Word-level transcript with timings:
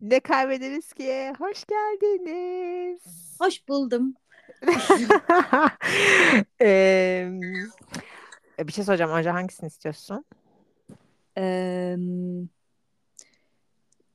Ne 0.00 0.20
kaybederiz 0.20 0.92
ki? 0.92 1.32
Hoş 1.38 1.64
geldiniz. 1.64 3.02
Hoş 3.40 3.68
buldum. 3.68 4.14
Eee, 6.60 7.32
bir 8.58 8.72
şey 8.72 8.84
soracağım. 8.84 9.10
Önce 9.12 9.30
hangisini 9.30 9.66
istiyorsun? 9.66 10.24
Ee, 11.38 11.96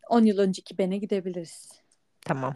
10 0.10 0.26
yıl 0.26 0.38
önceki 0.38 0.78
bene 0.78 0.98
gidebiliriz. 0.98 1.83
Tamam. 2.26 2.54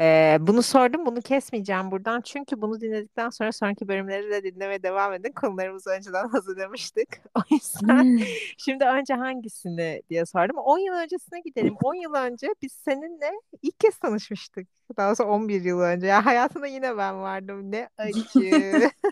Ee, 0.00 0.38
bunu 0.40 0.62
sordum. 0.62 1.06
Bunu 1.06 1.20
kesmeyeceğim 1.22 1.90
buradan. 1.90 2.20
Çünkü 2.20 2.60
bunu 2.60 2.80
dinledikten 2.80 3.30
sonra 3.30 3.52
sonraki 3.52 3.88
bölümleri 3.88 4.30
de 4.30 4.42
dinlemeye 4.44 4.82
devam 4.82 5.12
edin. 5.12 5.32
Konularımızı 5.32 5.90
önceden 5.90 6.28
hazırlamıştık. 6.32 7.08
O 7.34 7.40
yüzden 7.50 8.02
Hmm. 8.02 8.18
şimdi 8.58 8.84
önce 8.84 9.14
hangisini 9.14 10.02
diye 10.10 10.26
sordum. 10.26 10.56
10 10.56 10.78
yıl 10.78 10.94
öncesine 10.94 11.40
gidelim. 11.40 11.74
10 11.82 11.94
yıl 11.94 12.14
önce 12.14 12.48
biz 12.62 12.72
seninle 12.72 13.30
ilk 13.62 13.80
kez 13.80 13.98
tanışmıştık. 13.98 14.68
Daha 14.96 15.14
sonra 15.14 15.30
11 15.30 15.62
yıl 15.64 15.80
önce. 15.80 16.06
Ya 16.06 16.26
hayatında 16.26 16.66
yine 16.66 16.96
ben 16.96 17.22
vardım. 17.22 17.72
Ne 17.72 17.88
acı. 17.98 18.90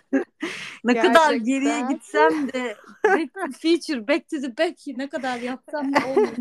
Ne 0.85 0.95
kadar 0.97 1.35
geriye 1.35 1.81
gitsem 1.81 2.53
de 2.53 2.77
back 3.05 3.35
to 3.35 3.41
the 3.41 3.53
future, 3.53 4.09
back 4.09 4.29
to 4.29 4.41
the 4.41 4.57
back 4.59 4.79
ne 4.87 5.09
kadar 5.09 5.39
yapsam 5.41 5.93
da 5.95 5.99
olmuyor. 5.99 6.37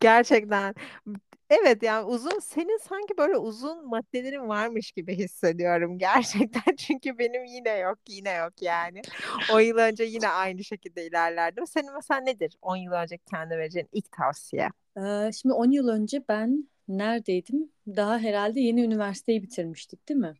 Gerçekten. 0.00 0.74
Evet 1.62 1.82
yani 1.82 2.04
uzun 2.06 2.38
senin 2.38 2.78
sanki 2.78 3.16
böyle 3.18 3.36
uzun 3.36 3.88
maddelerin 3.88 4.48
varmış 4.48 4.92
gibi 4.92 5.16
hissediyorum 5.18 5.98
gerçekten 5.98 6.76
çünkü 6.78 7.18
benim 7.18 7.44
yine 7.44 7.78
yok 7.78 7.98
yine 8.08 8.32
yok 8.32 8.62
yani 8.62 9.02
10 9.52 9.60
yıl 9.60 9.76
önce 9.76 10.04
yine 10.04 10.28
aynı 10.28 10.64
şekilde 10.64 11.06
ilerlerdim. 11.06 11.66
Senin 11.66 11.94
mesela 11.94 12.20
nedir 12.20 12.56
10 12.62 12.76
yıl 12.76 12.92
önce 12.92 13.18
kendine 13.18 13.58
vereceğin 13.58 13.88
ilk 13.92 14.12
tavsiye? 14.12 14.68
Ee, 14.96 15.30
şimdi 15.32 15.52
10 15.52 15.70
yıl 15.70 15.88
önce 15.88 16.22
ben 16.28 16.68
neredeydim? 16.88 17.72
Daha 17.86 18.18
herhalde 18.18 18.60
yeni 18.60 18.82
üniversiteyi 18.82 19.42
bitirmiştik 19.42 20.08
değil 20.08 20.20
mi? 20.20 20.34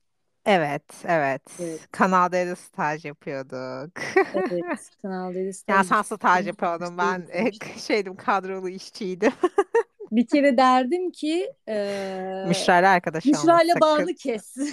Evet 0.46 0.82
evet 1.04 1.42
Evet. 1.60 1.80
Kanal 1.92 2.32
D'de 2.32 2.56
staj 2.56 3.04
yapıyorduk. 3.04 3.92
Evet. 4.34 4.90
Kanal 5.02 5.34
D'de 5.34 5.52
Ya 5.68 5.84
staj 5.84 5.86
sen 5.88 6.02
staj 6.02 6.46
yapıyordun 6.46 6.98
ben 6.98 7.28
e, 7.32 7.52
şeydim 7.78 8.16
kadrolu 8.16 8.68
işçiydim. 8.68 9.32
Bir 10.16 10.26
kere 10.26 10.56
derdim 10.56 11.10
ki 11.10 11.52
eee 11.68 12.44
Müşrayla 12.48 12.90
arkadaş 12.92 13.24
Müşra'yla 13.24 13.80
bağını 13.80 14.14
kes. 14.14 14.56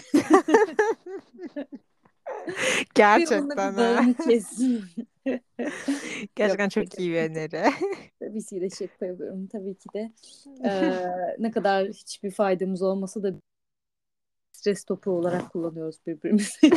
Gerçekten 2.96 3.50
bağını 3.78 4.14
kes. 4.14 4.60
Gerçekten 6.36 6.64
Yok 6.64 6.72
çok 6.72 6.84
şaka 6.84 7.02
iyi 7.02 7.12
bir 7.12 7.18
öneri. 7.18 7.72
Tabii 8.20 8.46
ki 8.46 8.62
de 8.62 8.70
şaka 8.70 9.06
yapıyorum 9.06 9.48
tabii 9.48 9.76
ki 9.76 9.90
de. 9.94 10.12
Eee, 10.64 11.36
ne 11.40 11.52
kadar 11.52 11.88
hiçbir 11.88 12.32
faydamız 12.32 12.82
olmasa 12.82 13.24
da 13.24 13.34
stres 14.52 14.84
topu 14.84 15.12
olarak 15.12 15.52
kullanıyoruz 15.52 15.98
birbirimizi. 16.08 16.72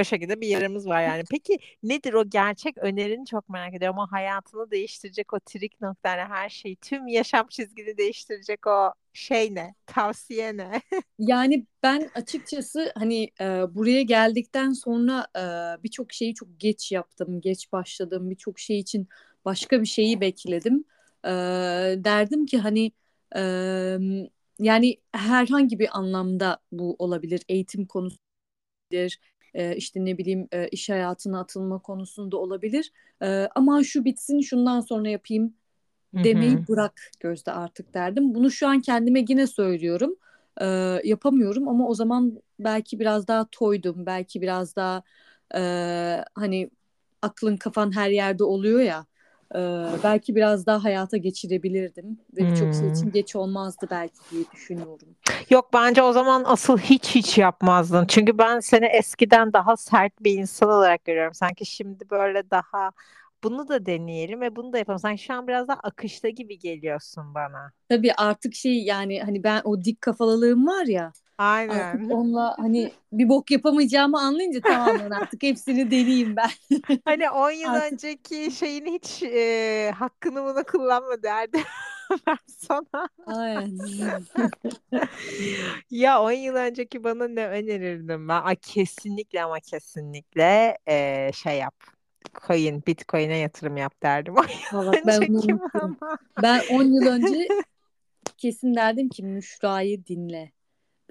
O 0.00 0.04
şekilde 0.04 0.40
bir 0.40 0.46
yerimiz 0.48 0.86
var 0.86 1.02
yani. 1.02 1.22
Peki 1.30 1.58
nedir 1.82 2.12
o 2.12 2.30
gerçek 2.30 2.78
önerini 2.78 3.26
çok 3.26 3.48
merak 3.48 3.74
ediyorum. 3.74 3.98
O 3.98 4.06
hayatını 4.06 4.70
değiştirecek 4.70 5.32
o 5.32 5.40
trik 5.40 5.80
nokta 5.80 6.08
yani 6.16 6.28
her 6.28 6.48
şeyi, 6.48 6.76
tüm 6.76 7.06
yaşam 7.08 7.46
çizgini 7.46 7.96
değiştirecek 7.96 8.66
o 8.66 8.92
şey 9.12 9.54
ne? 9.54 9.74
Tavsiye 9.86 10.56
ne? 10.56 10.82
Yani 11.18 11.66
ben 11.82 12.10
açıkçası 12.14 12.92
hani 12.94 13.30
e, 13.40 13.44
buraya 13.74 14.02
geldikten 14.02 14.72
sonra 14.72 15.26
e, 15.36 15.82
birçok 15.82 16.12
şeyi 16.12 16.34
çok 16.34 16.60
geç 16.60 16.92
yaptım, 16.92 17.40
geç 17.40 17.72
başladım. 17.72 18.30
Birçok 18.30 18.58
şey 18.58 18.78
için 18.78 19.08
başka 19.44 19.80
bir 19.80 19.86
şeyi 19.86 20.20
bekledim. 20.20 20.84
E, 21.24 21.28
derdim 22.04 22.46
ki 22.46 22.58
hani 22.58 22.92
e, 23.36 23.40
yani 24.58 24.96
herhangi 25.12 25.78
bir 25.78 25.98
anlamda 25.98 26.58
bu 26.72 26.96
olabilir. 26.98 27.42
Eğitim 27.48 27.86
konusu 27.86 28.16
olabilir. 28.92 29.20
E, 29.54 29.76
işte 29.76 30.04
ne 30.04 30.18
bileyim 30.18 30.48
e, 30.52 30.68
iş 30.68 30.88
hayatına 30.90 31.40
atılma 31.40 31.78
konusunda 31.78 32.36
olabilir. 32.36 32.92
E, 33.22 33.48
aman 33.54 33.82
şu 33.82 34.04
bitsin 34.04 34.40
şundan 34.40 34.80
sonra 34.80 35.08
yapayım 35.08 35.54
demeyi 36.14 36.52
hı. 36.56 36.66
bırak 36.68 37.10
Gözde 37.20 37.52
artık 37.52 37.94
derdim. 37.94 38.34
Bunu 38.34 38.50
şu 38.50 38.68
an 38.68 38.80
kendime 38.80 39.24
yine 39.28 39.46
söylüyorum. 39.46 40.16
Yapamıyorum 41.04 41.68
ama 41.68 41.88
o 41.88 41.94
zaman 41.94 42.42
belki 42.58 43.00
biraz 43.00 43.28
daha 43.28 43.46
toydum. 43.52 44.06
Belki 44.06 44.42
biraz 44.42 44.76
daha 44.76 45.02
e, 45.54 45.60
hani 46.34 46.70
aklın 47.22 47.56
kafan 47.56 47.96
her 47.96 48.10
yerde 48.10 48.44
oluyor 48.44 48.80
ya. 48.80 49.06
E, 49.54 49.58
belki 50.02 50.34
biraz 50.36 50.66
daha 50.66 50.84
hayata 50.84 51.16
geçirebilirdim 51.16 52.20
ve 52.36 52.48
birçok 52.48 52.74
şey 52.74 52.88
Hmm. 52.88 52.90
için 52.90 53.12
geç 53.12 53.36
olmazdı 53.36 53.86
belki 53.90 54.20
diye 54.30 54.50
düşünüyorum. 54.50 55.16
Yok 55.50 55.72
bence 55.72 56.02
o 56.02 56.12
zaman 56.12 56.42
asıl 56.46 56.78
hiç 56.78 57.08
hiç 57.14 57.38
yapmazdın. 57.38 58.06
Çünkü 58.06 58.38
ben 58.38 58.60
seni 58.60 58.86
eskiden 58.86 59.52
daha 59.52 59.76
sert 59.76 60.20
bir 60.20 60.38
insan 60.38 60.68
olarak 60.68 61.04
görüyorum. 61.04 61.34
Sanki 61.34 61.66
şimdi 61.66 62.10
böyle 62.10 62.50
daha 62.50 62.90
bunu 63.44 63.68
da 63.68 63.86
deneyelim 63.86 64.40
ve 64.40 64.56
bunu 64.56 64.72
da 64.72 64.78
yapalım. 64.78 64.98
Sanki 64.98 65.22
şu 65.22 65.34
an 65.34 65.48
biraz 65.48 65.68
daha 65.68 65.80
akışta 65.80 66.28
gibi 66.28 66.58
geliyorsun 66.58 67.34
bana. 67.34 67.72
Tabii 67.88 68.12
artık 68.14 68.54
şey 68.54 68.84
yani 68.84 69.20
hani 69.22 69.44
ben 69.44 69.60
o 69.64 69.84
dik 69.84 70.00
kafalılığım 70.00 70.66
var 70.66 70.84
ya 70.86 71.12
artık 71.68 72.00
Aynen. 72.00 72.10
onunla 72.10 72.54
hani 72.58 72.96
bir 73.12 73.28
bok 73.28 73.50
yapamayacağımı 73.50 74.20
anlayınca 74.20 74.64
tamamen 74.64 75.10
artık 75.10 75.42
hepsini 75.42 75.90
deneyeyim 75.90 76.36
ben. 76.36 76.50
Hani 77.04 77.30
10 77.30 77.50
yıl 77.50 77.74
Artık 77.74 77.90
önceki 77.92 78.50
şeyini 78.50 78.92
hiç 78.92 79.22
e, 79.22 79.90
hakkını 79.96 80.44
bunu 80.44 80.64
kullanma 80.64 81.22
derdim 81.22 81.62
ben 82.26 82.38
sana. 82.46 83.08
aynen. 83.26 84.28
Ya 85.90 86.22
10 86.22 86.32
yıl 86.32 86.54
önceki 86.54 87.04
bana 87.04 87.28
ne 87.28 87.46
önerirdim 87.48 88.28
ben? 88.28 88.42
Ay, 88.42 88.56
kesinlikle 88.56 89.42
ama 89.42 89.60
kesinlikle 89.60 90.78
e, 90.88 91.30
şey 91.34 91.58
yap. 91.58 91.74
Coin, 92.46 92.82
Bitcoin'e 92.86 93.36
yatırım 93.38 93.76
yap 93.76 94.02
derdim 94.02 94.34
10 94.36 94.44
Ha 94.70 94.86
yıl 94.86 94.86
bak 94.86 95.00
ben 95.06 95.34
bana. 95.34 95.60
Ben 96.38 96.60
10 96.68 96.82
yıl 96.84 97.06
önce 97.06 97.52
kesin 98.38 98.74
derdim 98.76 99.08
ki 99.08 99.22
Müşra'yı 99.24 100.06
dinle. 100.06 100.52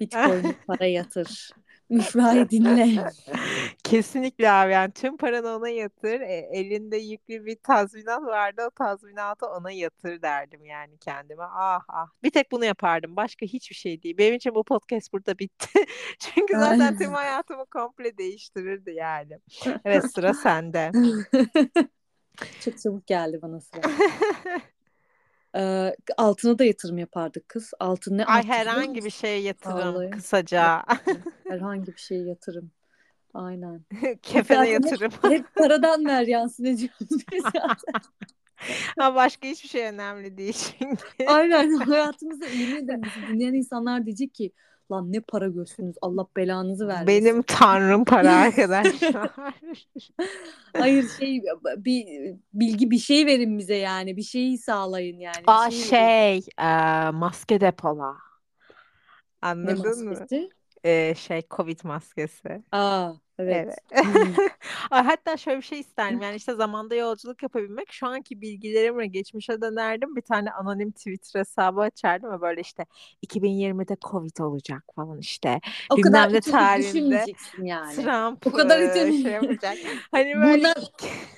Bitcoin'e 0.00 0.54
para 0.66 0.86
yatır. 0.86 1.50
Müşra'yı 1.90 2.50
dinle. 2.50 3.10
Kesinlikle 3.84 4.50
abi 4.50 4.72
yani 4.72 4.92
tüm 4.92 5.16
paranı 5.16 5.48
ona 5.48 5.68
yatır. 5.68 6.20
E, 6.20 6.48
elinde 6.52 6.96
yüklü 6.96 7.46
bir 7.46 7.56
tazminat 7.62 8.22
vardı. 8.22 8.62
O 8.66 8.70
tazminatı 8.70 9.46
ona 9.46 9.70
yatır 9.70 10.22
derdim 10.22 10.64
yani 10.64 10.98
kendime. 10.98 11.42
Ah 11.44 11.82
ah. 11.88 12.06
Bir 12.22 12.30
tek 12.30 12.52
bunu 12.52 12.64
yapardım. 12.64 13.16
Başka 13.16 13.46
hiçbir 13.46 13.74
şey 13.74 14.02
değil. 14.02 14.18
Benim 14.18 14.34
için 14.34 14.54
bu 14.54 14.64
podcast 14.64 15.12
burada 15.12 15.38
bitti. 15.38 15.68
Çünkü 16.18 16.54
zaten 16.58 16.98
tüm 16.98 17.12
hayatımı 17.12 17.66
komple 17.66 18.18
değiştirirdi 18.18 18.90
yani. 18.90 19.38
Evet 19.84 20.12
sıra 20.14 20.34
sende. 20.34 20.92
Çok 22.60 22.78
çabuk 22.78 23.06
geldi 23.06 23.38
bana 23.42 23.60
sıra. 23.60 23.82
Ee, 25.56 25.96
altına 26.16 26.58
da 26.58 26.64
yatırım 26.64 26.98
yapardık 26.98 27.48
kız. 27.48 27.72
Altın 27.80 28.18
ne 28.18 28.24
Ay 28.24 28.42
herhangi 28.42 29.04
bir 29.04 29.10
şeye 29.10 29.40
yatırım 29.40 29.94
Vallahi. 29.94 30.10
kısaca. 30.10 30.82
Herhangi 31.48 31.86
bir 31.86 32.00
şeye 32.00 32.24
yatırım. 32.24 32.70
Aynen. 33.34 33.84
Kefene 34.22 34.68
yatırım. 34.68 35.12
hep 35.22 35.44
paradan 35.54 36.04
ver 36.04 36.22
yansın 36.26 36.64
ediyoruz 36.64 37.24
biz. 37.32 37.44
Ha 38.98 39.14
başka 39.14 39.48
hiçbir 39.48 39.68
şey 39.68 39.86
önemli 39.86 40.36
değil 40.36 40.56
çünkü. 40.78 41.24
Aynen 41.26 41.74
hayatımızda 41.74 42.46
yemin 42.46 42.84
ederim 42.84 43.02
dinleyen 43.28 43.54
insanlar 43.54 44.06
diyecek 44.06 44.34
ki 44.34 44.52
lan 44.90 45.12
ne 45.12 45.20
para 45.20 45.48
görsünüz 45.48 45.96
Allah 46.02 46.26
belanızı 46.36 46.88
vermesin. 46.88 47.24
Benim 47.24 47.42
tanrım 47.42 48.04
para 48.04 48.32
arkadaşlar. 48.36 49.30
Hayır 50.76 51.08
şey 51.18 51.42
bir 51.76 52.06
bilgi 52.54 52.90
bir 52.90 52.98
şey 52.98 53.26
verin 53.26 53.58
bize 53.58 53.74
yani 53.74 54.16
bir 54.16 54.22
şeyi 54.22 54.58
sağlayın 54.58 55.18
yani 55.18 55.44
Aa 55.46 55.70
şey 55.70 55.80
şey 55.80 56.38
e, 56.58 57.10
maske 57.10 57.60
depola. 57.60 58.12
Ne 58.12 59.48
Anladın 59.48 60.04
mı? 60.04 60.10
maskesi? 60.10 60.50
E, 60.84 61.14
şey 61.14 61.42
Covid 61.50 61.80
maskesi. 61.84 62.62
Aa 62.72 63.12
evet. 63.42 63.76
Evet. 63.90 64.06
Ay, 64.90 65.02
hatta 65.02 65.36
şöyle 65.36 65.58
bir 65.58 65.62
şey 65.62 65.80
isterdim. 65.80 66.20
Yani 66.30 66.36
işte 66.36 66.54
zamanda 66.54 66.94
yolculuk 66.94 67.42
yapabilmek. 67.42 67.92
Şu 67.92 68.06
anki 68.06 68.40
bilgilerimle 68.40 69.06
geçmişe 69.06 69.60
dönerdim. 69.60 70.16
Bir 70.16 70.22
tane 70.22 70.50
anonim 70.52 70.92
Twitter 70.92 71.40
hesabı 71.40 71.80
açardım 71.80 72.32
ve 72.32 72.40
böyle 72.40 72.60
işte 72.60 72.86
2020'de 73.26 73.96
Covid 74.10 74.38
olacak 74.38 74.84
falan 74.96 75.18
işte. 75.18 75.60
O 75.90 75.96
Bilmem 75.96 76.12
kadar 76.12 76.32
ne 76.32 76.40
tarihinde 76.40 76.88
düşünmeyeceksin 76.88 77.64
yani. 77.64 77.94
Trump 77.94 78.46
O 78.46 78.52
kadar 78.52 78.80
ütopik. 78.80 79.22
şey 79.22 79.32
yapacak. 79.32 79.78
Hani 80.12 80.36
böyle 80.36 80.72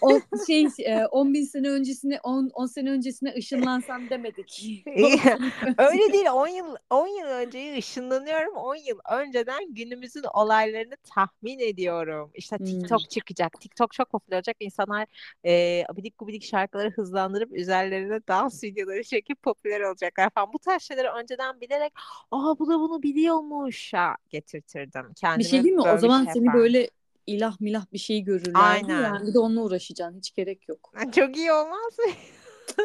Bundan 0.03 0.45
şey 0.47 0.69
e, 0.79 1.07
10 1.07 1.35
bin 1.35 1.45
sene 1.45 1.69
öncesine 1.69 2.21
10 2.23 2.51
10 2.55 2.67
sene 2.67 2.91
öncesine 2.91 3.35
ışınlansam 3.37 4.11
demedik. 4.11 4.63
İyi. 4.63 4.85
10 4.87 5.17
sene 5.17 5.53
Öyle 5.79 6.13
değil. 6.13 6.27
10 6.33 6.49
yıl 6.49 6.77
10 6.91 7.07
yıl 7.07 7.27
önceye 7.27 7.79
ışınlanıyorum. 7.79 8.55
10 8.57 8.75
yıl 8.77 8.99
önceden 9.11 9.75
günümüzün 9.75 10.25
olaylarını 10.35 10.97
tahmin 11.15 11.59
ediyorum 11.59 11.92
istiyorum. 12.01 12.31
İşte 12.35 12.59
Hmm. 12.59 12.67
TikTok 12.67 13.11
çıkacak. 13.11 13.61
TikTok 13.61 13.93
çok 13.93 14.11
popüler 14.11 14.37
olacak. 14.37 14.57
İnsanlar 14.61 15.07
e, 15.45 15.85
abidik 15.89 16.19
gubidik 16.19 16.45
şarkıları 16.45 16.91
hızlandırıp 16.91 17.53
üzerlerine 17.53 18.21
dans 18.29 18.65
videoları 18.65 19.03
çekip 19.03 19.43
popüler 19.43 19.81
olacaklar 19.81 20.31
falan. 20.31 20.53
Bu 20.53 20.59
tarz 20.59 20.83
şeyleri 20.83 21.09
önceden 21.09 21.61
bilerek 21.61 21.93
aa 22.31 22.59
bu 22.59 22.69
da 22.69 22.81
bunu 22.81 23.03
biliyormuş 23.03 23.95
ha 23.95 24.17
getirtirdim. 24.31 25.03
Bir 25.11 25.15
Kendime 25.15 25.49
şey 25.49 25.63
değil 25.65 25.75
mi? 25.75 25.81
O 25.83 25.95
bir 25.95 25.99
zaman 25.99 26.25
şey 26.25 26.33
seni 26.33 26.45
yapardım. 26.45 26.63
böyle 26.63 26.91
ilah 27.27 27.61
milah 27.61 27.87
bir 27.93 27.99
şey 27.99 28.21
görürlerdi. 28.21 28.59
Aynen. 28.59 29.03
Yani 29.03 29.27
bir 29.27 29.35
de 29.35 29.39
onunla 29.39 29.61
uğraşacaksın. 29.63 30.19
Hiç 30.19 30.35
gerek 30.35 30.69
yok. 30.69 30.93
Çok 31.15 31.37
iyi 31.37 31.53
olmaz 31.53 31.99
mı? 31.99 32.13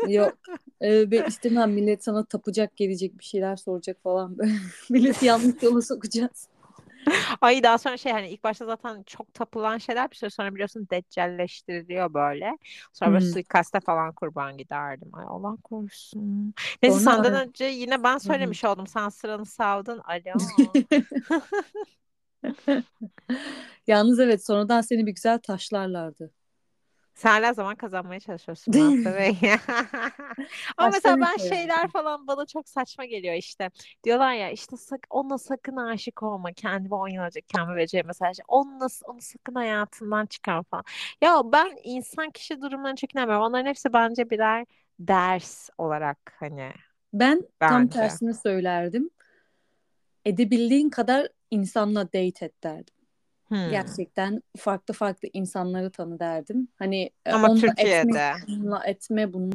Yok. 0.08 0.34
Ee, 0.82 1.12
ben 1.12 1.24
istemem 1.24 1.72
millet 1.72 2.04
sana 2.04 2.26
tapacak 2.26 2.78
gelecek 2.78 3.20
bir 3.20 3.24
şeyler 3.24 3.56
soracak 3.56 4.04
falan. 4.04 4.38
Milleti 4.90 5.26
yanlış 5.26 5.64
yola 5.64 5.82
sokacağız. 5.82 6.48
Ay 7.42 7.64
daha 7.64 7.78
sonra 7.78 7.98
şey 7.98 8.12
hani 8.12 8.30
ilk 8.30 8.44
başta 8.44 8.66
zaten 8.66 9.04
çok 9.04 9.34
tapılan 9.34 9.78
şeyler 9.78 10.12
bir 10.12 10.16
süre 10.16 10.30
sonra 10.30 10.54
biliyorsun 10.56 10.88
deccalleştiriliyor 10.92 12.14
böyle. 12.14 12.58
Sonra 12.94 13.12
böyle 13.12 13.22
Hmm. 13.22 13.32
suikaste 13.32 13.80
falan 13.80 14.14
kurban 14.14 14.58
giderdim. 14.58 15.10
Ay 15.16 15.26
Allah 15.28 15.58
korusun. 15.64 16.54
Neyse 16.82 17.00
Sonra 17.00 17.00
senden 17.00 17.34
önce 17.48 17.66
yine 17.66 18.04
ben 18.04 18.18
hı. 18.24 18.28
söylemiş 18.28 18.64
oldum. 18.66 18.88
Sen 18.88 19.10
sıranı 19.10 19.46
savdın. 19.46 20.00
Alo. 20.00 20.42
Yalnız 23.88 24.20
evet 24.20 24.46
sonradan 24.46 24.82
seni 24.82 25.06
bir 25.06 25.12
güzel 25.12 25.40
taşlarlardı. 25.40 26.32
Sen 27.18 27.30
hala 27.30 27.54
zaman 27.54 27.76
kazanmaya 27.76 28.20
çalışıyorsun 28.20 28.74
Bey. 28.74 29.38
Ama 30.78 30.90
mesela 30.94 31.18
ben 31.22 31.38
şeyler 31.38 31.88
falan 31.88 32.28
bana 32.28 32.46
çok 32.46 32.70
saçma 32.70 33.06
geliyor 33.06 33.34
işte. 33.34 33.70
Diyorlar 34.04 34.34
ya 34.34 34.50
işte 34.52 34.78
sak 34.78 35.08
ona 35.10 35.38
sakın 35.38 35.76
aşık 35.76 36.24
olma. 36.24 36.54
Kendime 36.54 36.96
10 36.96 37.08
yıl 37.08 37.22
önce 37.22 37.42
kendime 37.42 37.76
vereceğim 37.76 38.08
mesaj. 38.08 38.38
Onunla, 38.48 38.88
onu 39.06 39.22
sakın 39.22 39.56
hayatından 39.56 40.26
çıkar 40.26 40.64
falan. 40.64 40.84
Ya 41.22 41.42
ben 41.46 41.78
insan 41.84 42.30
kişi 42.30 42.62
durumlarına 42.62 42.96
çok 42.96 43.16
inanmıyorum. 43.16 43.46
Onların 43.46 43.66
hepsi 43.66 43.94
bence 43.94 44.30
birer 44.30 44.66
ders 45.00 45.70
olarak 45.78 46.18
hani 46.40 46.72
Ben 47.14 47.42
tam 47.60 47.82
bence. 47.82 48.00
tersini 48.00 48.34
söylerdim. 48.34 49.10
Edebildiğin 50.26 50.90
kadar 50.90 51.28
insanla 51.52 52.06
date 52.06 52.46
et 52.46 52.64
derdim. 52.64 52.97
Hmm. 53.48 53.72
Gerçekten 53.72 54.44
farklı 54.58 54.94
farklı 54.94 55.30
insanları 55.34 55.92
tanı 55.92 56.20
derdim. 56.20 56.68
Hani 56.76 57.10
e, 57.26 57.32
Ama 57.32 57.56
Türkiye'de. 57.56 57.98
etme, 57.98 58.34
bununla 58.48 58.86
etme, 58.86 59.34
bunu 59.34 59.54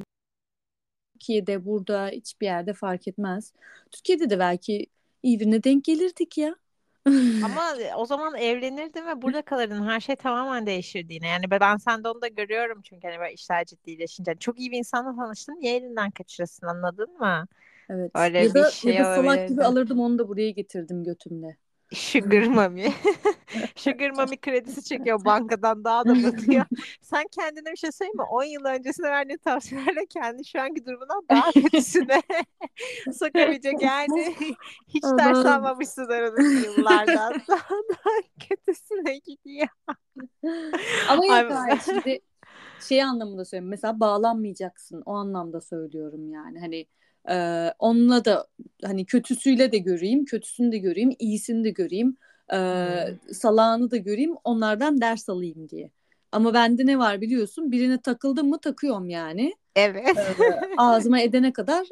Türkiye'de, 1.12 1.66
burada 1.66 2.08
hiçbir 2.08 2.46
yerde 2.46 2.72
fark 2.72 3.08
etmez. 3.08 3.52
Türkiye'de 3.90 4.30
de 4.30 4.38
belki 4.38 4.86
iyi 5.22 5.40
birine 5.40 5.64
denk 5.64 5.84
gelirdik 5.84 6.38
ya. 6.38 6.54
Ama 7.44 7.74
o 7.96 8.06
zaman 8.06 8.34
evlenirdin 8.34 9.06
ve 9.06 9.22
burada 9.22 9.42
kalırdın. 9.42 9.86
Her 9.86 10.00
şey 10.00 10.16
tamamen 10.16 10.66
değişirdi 10.66 11.14
yine. 11.14 11.28
Yani 11.28 11.50
ben 11.50 11.76
sende 11.76 12.08
onu 12.08 12.22
da 12.22 12.28
görüyorum 12.28 12.80
çünkü 12.82 13.08
hani 13.08 13.18
böyle 13.18 13.32
işler 13.32 13.64
ciddileşince. 13.64 14.30
Hani 14.30 14.38
Çok 14.38 14.60
iyi 14.60 14.70
bir 14.70 14.78
insanla 14.78 15.16
tanıştın. 15.16 15.52
Niye 15.60 15.76
elinden 15.76 16.10
kaçırırsın 16.10 16.66
anladın 16.66 17.18
mı? 17.18 17.46
Evet. 17.90 18.10
Öyle 18.14 18.38
Ya 18.38 18.54
bir 18.54 18.54
da 18.54 18.70
şey 18.70 18.94
ya 18.94 19.04
da 19.04 19.14
salak 19.16 19.48
gibi 19.48 19.64
alırdım 19.64 20.00
onu 20.00 20.18
da 20.18 20.28
buraya 20.28 20.50
getirdim 20.50 21.04
götümle. 21.04 21.56
Sugar 21.94 22.46
Mami. 22.46 22.92
Sugar 23.76 24.10
Mami 24.10 24.36
kredisi 24.36 24.84
çekiyor 24.84 25.20
bankadan 25.24 25.84
daha 25.84 26.04
da 26.04 26.10
batıyor. 26.10 26.64
Sen 27.00 27.24
kendine 27.28 27.72
bir 27.72 27.76
şey 27.76 27.92
söyleyeyim 27.92 28.16
mi? 28.16 28.22
10 28.22 28.44
yıl 28.44 28.64
öncesine 28.64 29.10
verdiğin 29.10 29.38
tavsiyelerle 29.38 30.06
kendi 30.06 30.44
şu 30.44 30.60
anki 30.60 30.86
durumundan 30.86 31.22
daha 31.30 31.52
kötüsüne 31.52 32.22
sokabilecek 33.18 33.82
yani. 33.82 34.34
Hiç 34.88 35.04
ders 35.18 35.46
almamışsın 35.46 36.08
aradaki 36.08 36.42
yıllardan. 36.42 37.42
Daha 37.48 37.70
daha 37.70 38.48
kötüsüne 38.48 39.18
gidiyor. 39.18 39.68
Ama 41.08 41.26
yok 41.26 41.52
hayır 41.52 41.80
şimdi 41.84 42.20
şey 42.88 43.02
anlamında 43.02 43.44
söylüyorum. 43.44 43.70
Mesela 43.70 44.00
bağlanmayacaksın. 44.00 45.02
O 45.06 45.12
anlamda 45.14 45.60
söylüyorum 45.60 46.30
yani. 46.30 46.60
Hani 46.60 46.86
e, 47.30 47.68
onunla 47.78 48.24
da 48.24 48.46
hani 48.84 49.06
kötüsüyle 49.06 49.72
de 49.72 49.78
göreyim, 49.78 50.24
kötüsünü 50.24 50.72
de 50.72 50.78
göreyim, 50.78 51.10
iyisini 51.18 51.64
de 51.64 51.70
göreyim, 51.70 52.16
e, 52.52 52.56
Hmm. 52.56 53.34
salağını 53.34 53.90
da 53.90 53.96
göreyim, 53.96 54.34
onlardan 54.44 55.00
ders 55.00 55.28
alayım 55.28 55.68
diye. 55.68 55.90
Ama 56.32 56.54
bende 56.54 56.86
ne 56.86 56.98
var 56.98 57.20
biliyorsun? 57.20 57.72
Birine 57.72 58.00
takıldım 58.00 58.48
mı 58.48 58.60
takıyorum 58.60 59.10
yani. 59.10 59.54
Evet. 59.76 60.16
E, 60.18 60.60
ağzıma 60.76 61.20
edene 61.20 61.52
kadar 61.52 61.86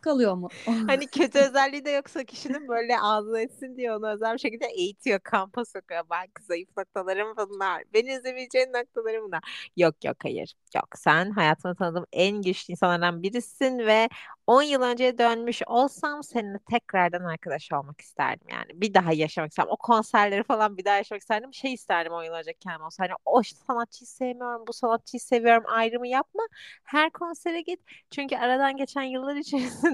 kalıyor 0.00 0.34
mu? 0.34 0.48
Hani 0.86 1.08
kötü 1.10 1.38
özelliği 1.38 1.84
de 1.84 1.90
yoksa 1.90 2.24
kişinin 2.24 2.68
böyle 2.68 3.00
ağzına 3.00 3.40
etsin 3.40 3.76
diye 3.76 3.92
onu 3.92 4.08
özel 4.10 4.34
bir 4.34 4.38
şekilde 4.38 4.66
eğitiyor, 4.66 5.20
kampa 5.20 5.64
sokuyor. 5.64 6.02
Bak 6.10 6.28
zayıf 6.48 6.68
noktalarım 6.76 7.36
bunlar. 7.36 7.82
Beni 7.94 8.14
üzebileceğin 8.16 8.72
noktalarım 8.72 9.24
bunlar. 9.24 9.70
Yok 9.76 10.04
yok 10.04 10.16
hayır. 10.22 10.54
Yok 10.76 10.88
sen 10.96 11.30
hayatımda 11.30 11.74
tanıdığım 11.74 12.06
en 12.12 12.42
güçlü 12.42 12.72
insanlardan 12.72 13.22
birisin 13.22 13.78
ve 13.78 14.08
10 14.46 14.62
yıl 14.62 14.82
önceye 14.82 15.18
dönmüş 15.18 15.62
olsam 15.66 16.22
seninle 16.22 16.58
tekrardan 16.70 17.24
arkadaş 17.24 17.72
olmak 17.72 18.00
isterdim 18.00 18.46
yani. 18.50 18.80
Bir 18.80 18.94
daha 18.94 19.12
yaşamak 19.12 19.50
isterdim. 19.50 19.72
O 19.72 19.76
konserleri 19.76 20.42
falan 20.44 20.76
bir 20.76 20.84
daha 20.84 20.96
yaşamak 20.96 21.20
isterdim. 21.22 21.54
Şey 21.54 21.72
isterdim 21.74 22.12
10 22.12 22.24
yıl 22.24 22.32
önce 22.32 22.54
kendim 22.54 22.82
olsa. 22.86 23.04
Hani 23.04 23.12
o 23.24 23.42
sanatçıyı 23.42 24.08
sevmiyorum, 24.08 24.66
bu 24.66 24.72
sanatçıyı 24.72 25.20
seviyorum 25.20 25.64
ayrımı 25.66 26.08
yapma. 26.08 26.42
Her 26.84 27.10
konsere 27.10 27.60
git. 27.60 27.80
Çünkü 28.10 28.36
aradan 28.36 28.76
geçen 28.76 29.02
yıllar 29.02 29.36
içerisinde 29.36 29.89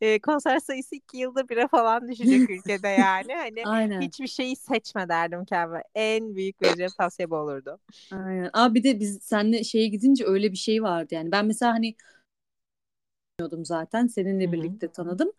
e, 0.00 0.18
konser 0.20 0.58
sayısı 0.58 0.94
iki 0.94 1.16
yılda 1.16 1.48
bire 1.48 1.68
falan 1.68 2.08
düşecek 2.08 2.50
ülkede 2.50 2.88
yani. 2.88 3.34
Hani 3.34 3.64
Aynen. 3.64 4.00
hiçbir 4.00 4.26
şeyi 4.26 4.56
seçme 4.56 5.08
derdim 5.08 5.44
kendime. 5.44 5.82
En 5.94 6.36
büyük 6.36 6.62
vereceğim 6.62 6.92
tavsiye 6.98 7.30
bu 7.30 7.36
olurdu. 7.36 7.78
Aynen. 8.12 8.50
Aa 8.52 8.74
bir 8.74 8.82
de 8.84 9.00
biz 9.00 9.18
seninle 9.22 9.64
şeye 9.64 9.88
gidince 9.88 10.24
öyle 10.26 10.52
bir 10.52 10.56
şey 10.56 10.82
vardı 10.82 11.14
yani. 11.14 11.32
Ben 11.32 11.46
mesela 11.46 11.72
hani 11.72 11.94
zaten. 13.62 14.06
Seninle 14.06 14.44
Hı 14.44 14.48
hı. 14.50 14.52
birlikte 14.52 14.88
tanıdım. 14.88 15.32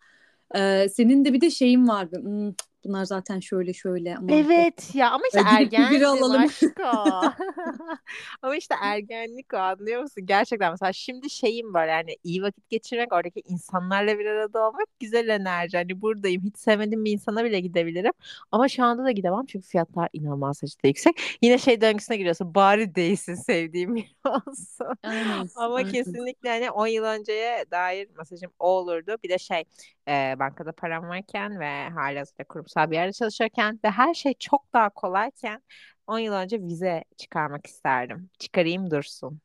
Ee, 0.56 0.88
senin 0.92 1.24
de 1.24 1.32
bir 1.32 1.40
de 1.40 1.50
şeyin 1.50 1.88
vardı. 1.88 2.20
Hmm, 2.22 2.52
bunlar 2.88 3.04
zaten 3.04 3.40
şöyle 3.40 3.72
şöyle 3.72 4.16
ama 4.16 4.32
Evet 4.32 4.94
ya 4.94 5.10
ama 5.10 5.24
işte 5.26 5.42
ergendim 5.46 6.06
alalım. 6.08 6.46
Ama 8.42 8.56
işte 8.56 8.74
ergenlik 8.82 9.54
o 9.54 9.56
anlıyor 9.56 10.02
musun? 10.02 10.26
Gerçekten 10.26 10.70
mesela 10.70 10.92
şimdi 10.92 11.30
şeyim 11.30 11.74
var 11.74 11.86
yani 11.88 12.16
iyi 12.24 12.42
vakit 12.42 12.70
geçirmek, 12.70 13.12
oradaki 13.12 13.40
insanlarla 13.40 14.18
bir 14.18 14.26
arada 14.26 14.68
olmak 14.68 14.86
güzel 15.00 15.28
enerji. 15.28 15.76
Hani 15.76 16.02
buradayım 16.02 16.42
hiç 16.42 16.58
sevmediğim 16.58 17.04
bir 17.04 17.12
insana 17.12 17.44
bile 17.44 17.60
gidebilirim. 17.60 18.12
Ama 18.52 18.68
şu 18.68 18.84
anda 18.84 19.04
da 19.04 19.10
gidemem 19.10 19.46
çünkü 19.46 19.68
fiyatlar 19.68 20.08
inanılmaz 20.12 20.62
derecede 20.62 20.88
yüksek. 20.88 21.38
Yine 21.42 21.58
şey 21.58 21.80
döngüsüne 21.80 22.16
giriyorsun. 22.16 22.54
Bari 22.54 22.94
değilsin 22.94 23.34
sevdiğim 23.34 23.94
biri 23.96 24.06
olsun. 24.24 24.86
Aynen. 25.02 25.48
Ama 25.56 25.74
aynen. 25.74 25.92
kesinlikle 25.92 26.48
hani 26.48 26.70
10 26.70 26.86
yıl 26.86 27.04
önceye 27.04 27.64
dair 27.70 28.08
mesajım 28.18 28.50
o 28.58 28.66
olurdu. 28.68 29.16
Bir 29.24 29.28
de 29.28 29.38
şey 29.38 29.64
e, 30.08 30.34
bankada 30.38 30.72
param 30.72 31.08
varken 31.08 31.60
ve 31.60 31.88
halihazırda 31.88 32.44
kurumsal 32.44 32.75
bir 32.76 32.96
yerde 32.96 33.12
çalışırken 33.12 33.80
ve 33.84 33.90
her 33.90 34.14
şey 34.14 34.34
çok 34.34 34.72
daha 34.72 34.90
kolayken 34.90 35.62
10 36.06 36.18
yıl 36.18 36.32
önce 36.32 36.62
vize 36.62 37.04
çıkarmak 37.16 37.66
isterdim. 37.66 38.30
Çıkarayım 38.38 38.90
dursun 38.90 39.40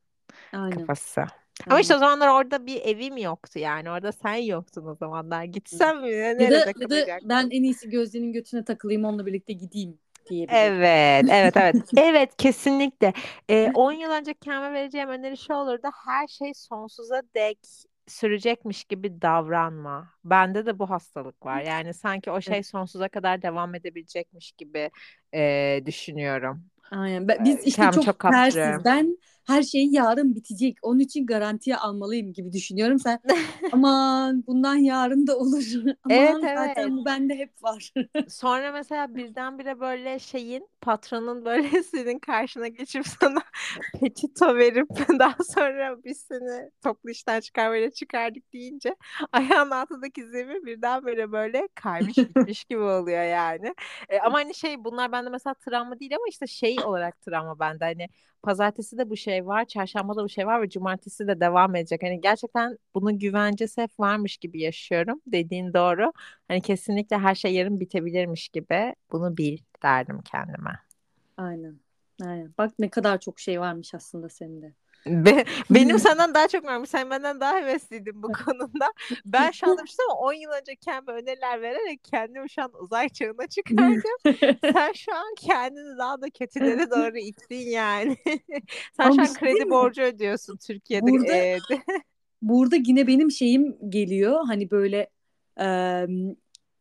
Aynen. 0.54 0.72
kafası. 0.72 1.26
Ama 1.70 1.80
işte 1.80 1.96
o 1.96 1.98
zamanlar 1.98 2.28
orada 2.28 2.66
bir 2.66 2.82
evim 2.82 3.18
yoktu 3.18 3.60
yani. 3.60 3.92
Orada 3.92 4.12
sen 4.12 4.36
yoktun 4.36 4.86
o 4.86 4.96
zamanlar. 4.96 5.44
Gitsem 5.44 6.02
mi? 6.02 6.12
Ya 6.12 6.36
da, 6.36 6.44
Nerede 6.44 6.74
ya 6.80 6.90
da 6.90 7.20
ben 7.24 7.48
en 7.52 7.64
iyisi 7.64 7.90
Gözde'nin 7.90 8.34
götüne 8.34 8.66
takılayım 8.66 9.06
onunla 9.06 9.26
birlikte 9.26 9.54
gideyim 9.54 10.00
diyebilirim. 10.30 10.58
Evet, 10.58 11.26
evet, 11.30 11.58
evet. 11.58 11.76
Evet, 11.98 12.38
kesinlikle. 12.38 13.14
Ee, 13.50 13.72
10 13.74 13.92
yıl 13.92 14.12
önce 14.12 14.34
kendime 14.34 14.74
vereceğim 14.74 15.10
öneri 15.10 15.38
şu 15.38 15.54
olurdu. 15.54 15.88
Her 16.06 16.28
şey 16.28 16.54
sonsuza 16.54 17.22
dek 17.36 17.60
sürecekmiş 18.08 18.84
gibi 18.84 19.22
davranma. 19.22 20.10
Bende 20.24 20.66
de 20.66 20.80
bu 20.80 20.90
hastalık 20.90 21.46
var. 21.46 21.62
Yani 21.62 21.94
sanki 21.94 22.32
o 22.32 22.42
şey 22.42 22.64
sonsuza 22.64 23.10
kadar 23.10 23.42
devam 23.42 23.76
edebilecekmiş 23.76 24.52
gibi 24.52 24.92
e, 25.34 25.82
düşünüyorum. 25.86 26.66
Aynen. 26.92 27.28
Ben- 27.28 27.46
Biz 27.46 27.64
işte 27.64 27.76
Kendimi 27.76 27.92
çok 27.92 28.06
çok 28.06 28.20
tersiz. 28.22 28.86
Ben 28.86 29.18
her 29.48 29.64
şey 29.64 29.88
yarın 29.92 30.36
bitecek. 30.36 30.78
Onun 30.82 31.00
için 31.00 31.26
garantiye 31.26 31.78
almalıyım 31.78 32.34
gibi 32.34 32.52
düşünüyorum. 32.52 33.00
Sen 33.00 33.20
aman 33.72 34.44
bundan 34.48 34.76
yarın 34.76 35.28
da 35.28 35.38
olur. 35.38 35.64
Evet, 36.10 36.36
Aman 36.36 36.44
evet. 36.44 36.58
zaten 36.58 36.98
bu 36.98 37.06
bende 37.06 37.36
hep 37.36 37.64
var. 37.64 37.94
Sonra 38.30 38.72
mesela 38.72 39.16
birdenbire 39.16 39.80
böyle 39.80 40.20
şeyin 40.20 40.68
patronun 40.82 41.46
böyle 41.46 41.84
senin 41.84 42.20
karşına 42.20 42.68
geçip 42.68 43.08
sana 43.08 43.42
petito 44.00 44.56
verip 44.56 44.88
daha 45.20 45.44
sonra 45.44 46.04
biz 46.04 46.18
seni 46.22 46.70
toplu 46.84 47.10
işten 47.10 47.40
çıkarmayla 47.40 47.92
çıkardık 47.92 48.54
deyince 48.54 48.96
ayağın 49.32 49.72
altındaki 49.72 50.28
zemin 50.28 50.66
birdenbire 50.66 51.32
böyle 51.32 51.68
kaymış 51.76 52.16
gitmiş 52.16 52.64
gibi 52.66 52.82
oluyor 52.82 53.24
yani. 53.24 53.76
E, 54.10 54.20
ama 54.20 54.38
hani 54.38 54.56
şey 54.56 54.84
bunlar 54.84 55.12
bende 55.12 55.30
mesela 55.30 55.54
travma 55.54 56.00
değil 56.00 56.16
ama 56.16 56.26
işte 56.30 56.48
şey 56.48 56.78
olarak 56.84 57.22
travma 57.22 57.60
bende 57.60 57.86
hani 57.86 58.08
pazartesi 58.44 58.98
de 58.98 59.10
bu 59.10 59.18
şey 59.18 59.48
var, 59.48 59.66
çarşamba 59.66 60.16
da 60.16 60.24
bu 60.24 60.30
şey 60.30 60.48
var 60.48 60.62
ve 60.62 60.70
cumartesi 60.70 61.28
de 61.28 61.40
devam 61.40 61.76
edecek. 61.76 62.04
Hani 62.04 62.22
gerçekten 62.22 62.78
bunun 62.96 63.20
güvencesi 63.20 63.82
hep 63.82 64.00
varmış 64.00 64.38
gibi 64.38 64.62
yaşıyorum. 64.62 65.22
Dediğin 65.28 65.74
doğru. 65.74 66.12
Hani 66.48 66.62
kesinlikle 66.62 67.18
her 67.18 67.36
şey 67.36 67.54
yarın 67.54 67.80
bitebilirmiş 67.80 68.50
gibi 68.50 68.96
bunu 69.12 69.38
bil 69.38 69.58
derdim 69.84 70.22
kendime. 70.22 70.80
Aynen. 71.38 71.80
Aynen. 72.24 72.54
Bak 72.58 72.72
ne 72.80 72.90
kadar 72.90 73.20
çok 73.20 73.40
şey 73.40 73.60
varmış 73.60 73.94
aslında 73.96 74.30
senin 74.30 74.62
de. 74.62 74.74
Be- 75.06 75.46
benim 75.70 76.00
senden 76.00 76.34
daha 76.34 76.48
çok 76.48 76.66
varmış. 76.66 76.90
Sen 76.90 77.10
benden 77.10 77.40
daha 77.40 77.56
hevesliydin 77.56 78.24
bu 78.24 78.32
konuda. 78.32 78.92
Ben 79.26 79.52
şu 79.52 79.70
anda 79.70 79.86
şey 79.86 80.06
10 80.18 80.34
yıl 80.34 80.52
önce 80.52 80.76
kendime 80.76 81.12
öneriler 81.12 81.62
vererek 81.62 82.04
kendimi 82.04 82.50
şu 82.50 82.62
an 82.62 82.72
uzay 82.84 83.10
çağına 83.10 83.48
çıkardım. 83.50 84.58
Sen 84.74 84.92
şu 84.94 85.16
an 85.16 85.36
kendini 85.40 85.98
daha 85.98 86.22
da 86.22 86.30
kötülere 86.30 86.90
doğru 86.92 87.18
ittin 87.18 87.70
yani. 87.70 88.18
Sen 88.98 89.04
Ama 89.04 89.14
şu 89.14 89.22
an 89.22 89.26
şey 89.26 89.34
kredi 89.34 89.70
borcu 89.70 90.02
ödüyorsun 90.02 90.58
Türkiye'de. 90.58 91.06
Burada 91.06 91.36
e, 91.36 91.60
burada 92.42 92.76
yine 92.76 93.08
benim 93.08 93.32
şeyim 93.32 93.78
geliyor. 93.90 94.40
Hani 94.48 94.72
böyle 94.72 95.10
e, 95.62 95.68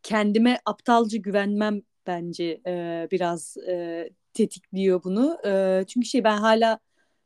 kendime 0.02 0.58
aptalca 0.66 1.18
güvenmem 1.18 1.82
bence 2.06 2.60
e, 2.66 3.08
biraz 3.10 3.56
e, 3.68 4.08
tetikliyor 4.34 5.04
bunu. 5.04 5.38
E, 5.46 5.84
çünkü 5.86 6.06
şey 6.06 6.24
ben 6.24 6.36
hala 6.36 6.78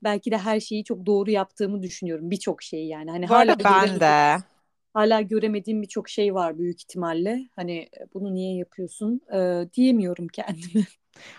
belki 0.05 0.31
de 0.31 0.39
her 0.39 0.61
şeyi 0.61 0.85
çok 0.85 1.07
doğru 1.07 1.31
yaptığımı 1.31 1.83
düşünüyorum. 1.83 2.31
Birçok 2.31 2.63
şeyi 2.63 2.89
yani. 2.89 3.11
Hani 3.11 3.29
bu 3.29 3.35
hala 3.35 3.59
ben 3.65 4.01
de. 4.01 4.43
hala 4.95 5.21
göremediğim 5.21 5.83
birçok 5.83 6.09
şey 6.09 6.35
var 6.35 6.59
büyük 6.59 6.81
ihtimalle. 6.83 7.49
Hani 7.57 7.79
e, 7.79 8.07
bunu 8.15 8.35
niye 8.35 8.57
yapıyorsun 8.57 9.21
e, 9.35 9.69
diyemiyorum 9.75 10.29
kendime. 10.29 10.85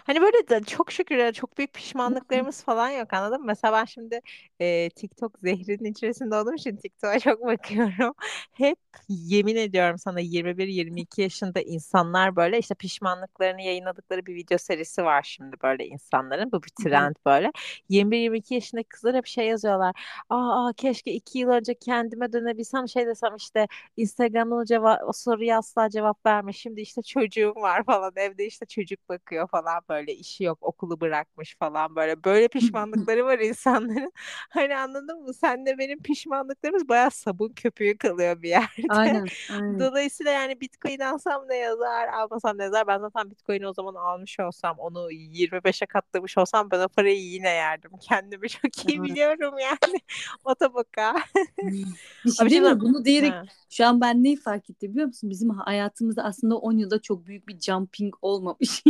Hani 0.04 0.22
böyle 0.22 0.48
de 0.50 0.64
çok 0.64 0.92
şükür 0.92 1.18
ya, 1.18 1.34
çok 1.34 1.58
büyük 1.58 1.74
pişmanlıklarımız 1.74 2.64
falan 2.64 2.90
yok 2.90 3.14
anladın 3.14 3.40
mı? 3.40 3.46
Mesela 3.48 3.74
ben 3.74 3.86
şimdi 3.86 4.22
e, 4.60 4.90
TikTok 4.90 5.40
zehrinin 5.44 5.92
içerisinde 5.92 6.36
olduğum 6.36 6.54
için 6.56 6.76
TikTok'a 6.76 7.20
çok 7.20 7.46
bakıyorum. 7.46 8.14
Hep 8.54 8.78
yemin 9.10 9.56
ediyorum 9.56 9.98
sana 9.98 10.20
21-22 10.20 11.22
yaşında 11.22 11.62
insanlar 11.62 12.36
böyle 12.36 12.60
işte 12.60 12.76
pişmanlıklarını 12.76 13.62
yayınladıkları 13.62 14.26
bir 14.26 14.36
video 14.36 14.58
serisi 14.58 15.04
var 15.04 15.24
şimdi 15.24 15.56
böyle 15.64 15.88
insanların. 15.88 16.52
Bu 16.52 16.64
bir 16.64 16.70
trend 16.84 17.16
böyle. 17.26 17.52
21-22 17.90 18.54
yaşındaki 18.54 18.88
kızlar 18.90 19.16
hep 19.16 19.26
şey 19.28 19.48
yazıyorlar. 19.48 19.96
Aa, 20.30 20.68
aa 20.68 20.74
keşke 20.74 21.12
2 21.12 21.40
yıl 21.40 21.50
önce 21.50 21.74
kendime 21.76 22.34
dönebilsem 22.34 22.88
şey 22.90 23.08
desem 23.08 23.36
işte 23.36 23.68
Instagram'dan 23.98 24.58
o, 24.58 24.64
ceva- 24.64 25.04
o 25.06 25.14
soruya 25.14 25.58
asla 25.58 25.90
cevap 25.90 26.26
verme. 26.26 26.54
Şimdi 26.54 26.82
işte 26.82 27.02
çocuğum 27.02 27.54
var 27.56 27.84
falan. 27.86 28.12
Evde 28.16 28.46
işte 28.46 28.66
çocuk 28.66 29.10
bakıyor 29.10 29.48
falan 29.50 29.65
böyle 29.90 30.16
işi 30.16 30.44
yok 30.44 30.58
okulu 30.62 31.02
bırakmış 31.02 31.56
falan 31.60 31.96
böyle. 31.96 32.24
Böyle 32.24 32.48
pişmanlıkları 32.56 33.26
var 33.26 33.40
insanların. 33.40 34.12
Hani 34.50 34.78
anladın 34.78 35.24
mı? 35.24 35.34
Sen 35.34 35.66
de 35.66 35.78
benim 35.78 36.02
pişmanlıklarımız 36.02 36.90
bayağı 36.90 37.12
sabun 37.12 37.50
köpüğü 37.50 37.98
kalıyor 37.98 38.42
bir 38.42 38.50
yerde. 38.50 38.68
Aynen, 38.90 39.26
aynen. 39.52 39.80
Dolayısıyla 39.80 40.32
yani 40.32 40.62
Bitcoin 40.62 41.00
alsam 41.00 41.46
ne 41.50 41.56
yazar, 41.56 42.08
almasam 42.08 42.58
ne 42.58 42.64
yazar? 42.64 42.88
Ben 42.88 43.00
zaten 43.00 43.32
Bitcoin'i 43.32 43.68
o 43.68 43.74
zaman 43.74 43.96
almış 43.96 44.40
olsam, 44.40 44.76
onu 44.80 45.12
25'e 45.12 45.86
katlamış 45.86 46.38
olsam 46.38 46.72
ben 46.72 46.80
o 46.80 46.88
parayı 46.88 47.22
yine 47.22 47.50
yerdim. 47.50 47.92
Kendimi 48.02 48.50
çok 48.50 48.90
iyi 48.90 49.04
biliyorum 49.04 49.54
yani. 49.60 50.00
O 50.44 50.56
tabaka. 50.56 51.16
Bir 51.64 52.32
şey 52.32 52.46
Abi 52.46 52.50
değil 52.50 52.62
mi? 52.62 52.80
Bunu 52.80 53.06
diyerek 53.06 53.32
ha. 53.32 53.44
şu 53.70 53.86
an 53.86 54.02
ben 54.02 54.24
neyi 54.24 54.36
fark 54.36 54.70
ettim 54.70 54.92
biliyor 54.92 55.08
musun? 55.08 55.30
Bizim 55.30 55.50
hayatımızda 55.50 56.24
aslında 56.24 56.58
10 56.58 56.78
yılda 56.78 57.02
çok 57.02 57.26
büyük 57.26 57.48
bir 57.48 57.60
jumping 57.60 58.16
olmamış. 58.22 58.84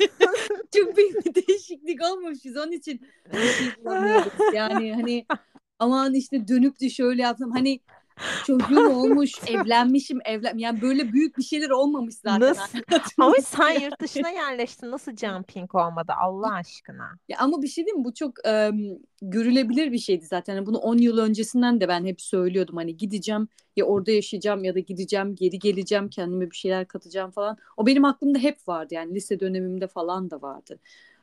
Çok 0.74 0.96
büyük 0.96 1.26
bir 1.26 1.46
değişiklik 1.46 2.02
olmamış. 2.02 2.44
Biz 2.44 2.56
onun 2.56 2.72
için. 2.72 3.00
Yani 4.54 4.94
hani 4.94 5.26
aman 5.78 6.14
işte 6.14 6.48
dönüp 6.48 6.80
de 6.80 6.90
şöyle 6.90 7.22
yapsam 7.22 7.50
hani 7.50 7.80
çocuğum 8.46 8.90
olmuş, 8.94 9.32
evlenmişim, 9.46 10.18
evlen 10.24 10.58
yani 10.58 10.82
böyle 10.82 11.12
büyük 11.12 11.38
bir 11.38 11.42
şeyler 11.42 11.70
olmamış 11.70 12.14
zaten 12.14 12.40
Nasıl? 12.40 12.78
Ama 13.18 13.32
hayatımızda. 13.32 13.40
sen 13.42 13.80
yurt 13.80 14.00
dışına 14.00 14.30
yerleştin. 14.30 14.90
Nasıl 14.90 15.16
jumping 15.16 15.74
olmadı 15.74 16.12
Allah 16.20 16.52
aşkına? 16.52 17.10
Ya 17.28 17.38
ama 17.38 17.62
bir 17.62 17.68
şey 17.68 17.86
diyeyim 17.86 17.98
mi? 17.98 18.04
Bu 18.04 18.14
çok 18.14 18.32
em, 18.44 18.98
görülebilir 19.22 19.92
bir 19.92 19.98
şeydi 19.98 20.26
zaten. 20.26 20.54
Hani 20.54 20.66
bunu 20.66 20.78
10 20.78 20.98
yıl 20.98 21.18
öncesinden 21.18 21.80
de 21.80 21.88
ben 21.88 22.04
hep 22.04 22.20
söylüyordum. 22.20 22.76
Hani 22.76 22.96
gideceğim 22.96 23.48
ya 23.76 23.84
orada 23.84 24.10
yaşayacağım 24.10 24.64
ya 24.64 24.74
da 24.74 24.78
gideceğim 24.78 25.34
geri 25.34 25.58
geleceğim 25.58 26.08
kendime 26.08 26.50
bir 26.50 26.56
şeyler 26.56 26.88
katacağım 26.88 27.30
falan. 27.30 27.56
O 27.76 27.86
benim 27.86 28.04
aklımda 28.04 28.38
hep 28.38 28.68
vardı 28.68 28.94
yani 28.94 29.14
lise 29.14 29.40
dönemimde 29.40 29.86
falan 29.86 30.30
da 30.30 30.42
vardı. 30.42 30.78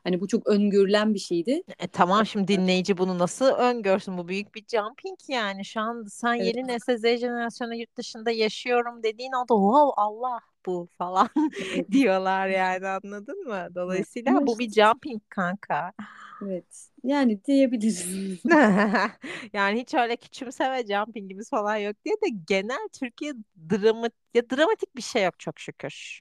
Hani 0.08 0.22
bu 0.22 0.28
çok 0.28 0.48
öngörülen 0.48 1.14
bir 1.14 1.20
şeydi. 1.20 1.64
E 1.80 1.88
tamam 1.88 2.26
şimdi 2.26 2.48
dinleyici 2.48 2.98
bunu 2.98 3.20
nasıl 3.20 3.46
öngörsün? 3.46 4.18
Bu 4.18 4.28
büyük 4.28 4.56
bir 4.56 4.66
jumping 4.68 5.20
yani. 5.28 5.66
Şu 5.66 5.80
an 5.82 6.06
sen 6.10 6.34
Evet. 6.34 6.56
yeni 6.56 6.68
nesil 6.68 6.98
Z 6.98 7.20
jenerasyonu 7.20 7.76
yurt 7.76 7.98
dışında 7.98 8.32
yaşıyorum 8.32 9.04
dediğin 9.04 9.32
anda 9.32 9.54
wow 9.54 10.02
Allah 10.02 10.40
bu 10.66 10.90
falan 10.98 11.30
diyorlar 11.92 12.48
yani 12.48 12.88
anladın 12.88 13.48
mı? 13.48 13.68
Dolayısıyla 13.76 14.48
bu 14.48 14.60
bir 14.60 14.72
jumping 14.72 15.22
kanka. 15.30 15.92
evet. 16.42 16.90
Yani 17.04 17.44
diyebiliriz. 17.46 18.06
Yani 19.54 19.80
hiç 19.82 19.94
öyle 19.94 20.16
küçümseme 20.18 20.86
jumpingimiz 20.88 21.50
falan 21.50 21.76
yok 21.78 21.96
diye 22.06 22.16
de 22.16 22.30
genel 22.48 22.88
Türkiye 23.00 23.34
dramat 23.70 24.14
ya 24.34 24.50
dramatik 24.50 24.96
bir 24.96 25.02
şey 25.02 25.24
yok 25.24 25.40
çok 25.40 25.60
şükür. 25.60 26.20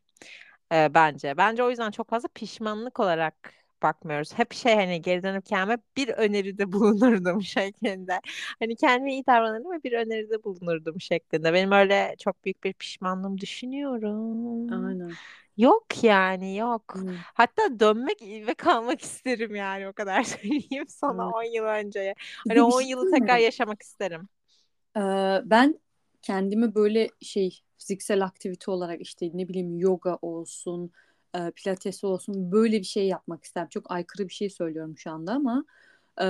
Ee, 0.72 0.94
bence. 0.94 1.36
Bence 1.36 1.62
o 1.62 1.70
yüzden 1.70 1.90
çok 1.90 2.10
fazla 2.10 2.28
pişmanlık 2.34 3.00
olarak 3.00 3.52
bakmıyoruz. 3.82 4.32
Hep 4.38 4.52
şey 4.52 4.74
hani 4.74 5.02
geri 5.02 5.22
dönüp 5.22 5.46
kendime 5.46 5.78
bir 5.96 6.08
öneride 6.08 6.72
bulunurdum 6.72 7.42
şeklinde. 7.42 8.20
Hani 8.58 8.76
kendime 8.76 9.12
iyi 9.12 9.26
davranırdım 9.26 9.72
ve 9.72 9.82
bir 9.82 9.92
öneride 9.92 10.44
bulunurdum 10.44 11.00
şeklinde. 11.00 11.52
Benim 11.52 11.72
öyle 11.72 12.14
çok 12.18 12.44
büyük 12.44 12.64
bir 12.64 12.72
pişmanlığım 12.72 13.38
düşünüyorum. 13.40 14.66
Aynen. 14.68 15.18
Yok 15.56 16.04
yani 16.04 16.56
yok. 16.56 16.94
Aynen. 16.94 17.26
Hatta 17.34 17.80
dönmek 17.80 18.22
ve 18.22 18.54
kalmak 18.54 19.00
isterim 19.02 19.54
yani 19.54 19.88
o 19.88 19.92
kadar 19.92 20.22
söyleyeyim 20.24 20.88
sana 20.88 21.22
Aynen. 21.22 21.30
10 21.30 21.42
yıl 21.42 21.64
önceye. 21.64 22.14
Hani 22.48 22.56
de 22.56 22.62
o 22.62 22.66
bir 22.66 22.72
10 22.74 22.80
şey 22.82 22.82
yılı 22.82 23.06
diyeyim 23.12 23.14
tekrar 23.14 23.38
mi? 23.38 23.38
yaşamak 23.38 23.82
isterim. 23.82 24.28
Ee, 24.96 25.00
ben 25.44 25.80
kendimi 26.22 26.74
böyle 26.74 27.08
şey 27.22 27.60
fiziksel 27.78 28.24
aktivite 28.24 28.70
olarak 28.70 29.00
işte 29.00 29.30
ne 29.34 29.48
bileyim 29.48 29.78
yoga 29.78 30.16
olsun, 30.22 30.92
e, 31.36 31.50
pilates 31.56 32.04
olsun 32.04 32.52
böyle 32.52 32.78
bir 32.78 32.84
şey 32.84 33.06
yapmak 33.08 33.44
isterim. 33.44 33.68
Çok 33.68 33.90
aykırı 33.90 34.28
bir 34.28 34.34
şey 34.34 34.50
söylüyorum 34.50 34.98
şu 34.98 35.10
anda 35.10 35.32
ama 35.32 35.64
e, 36.20 36.26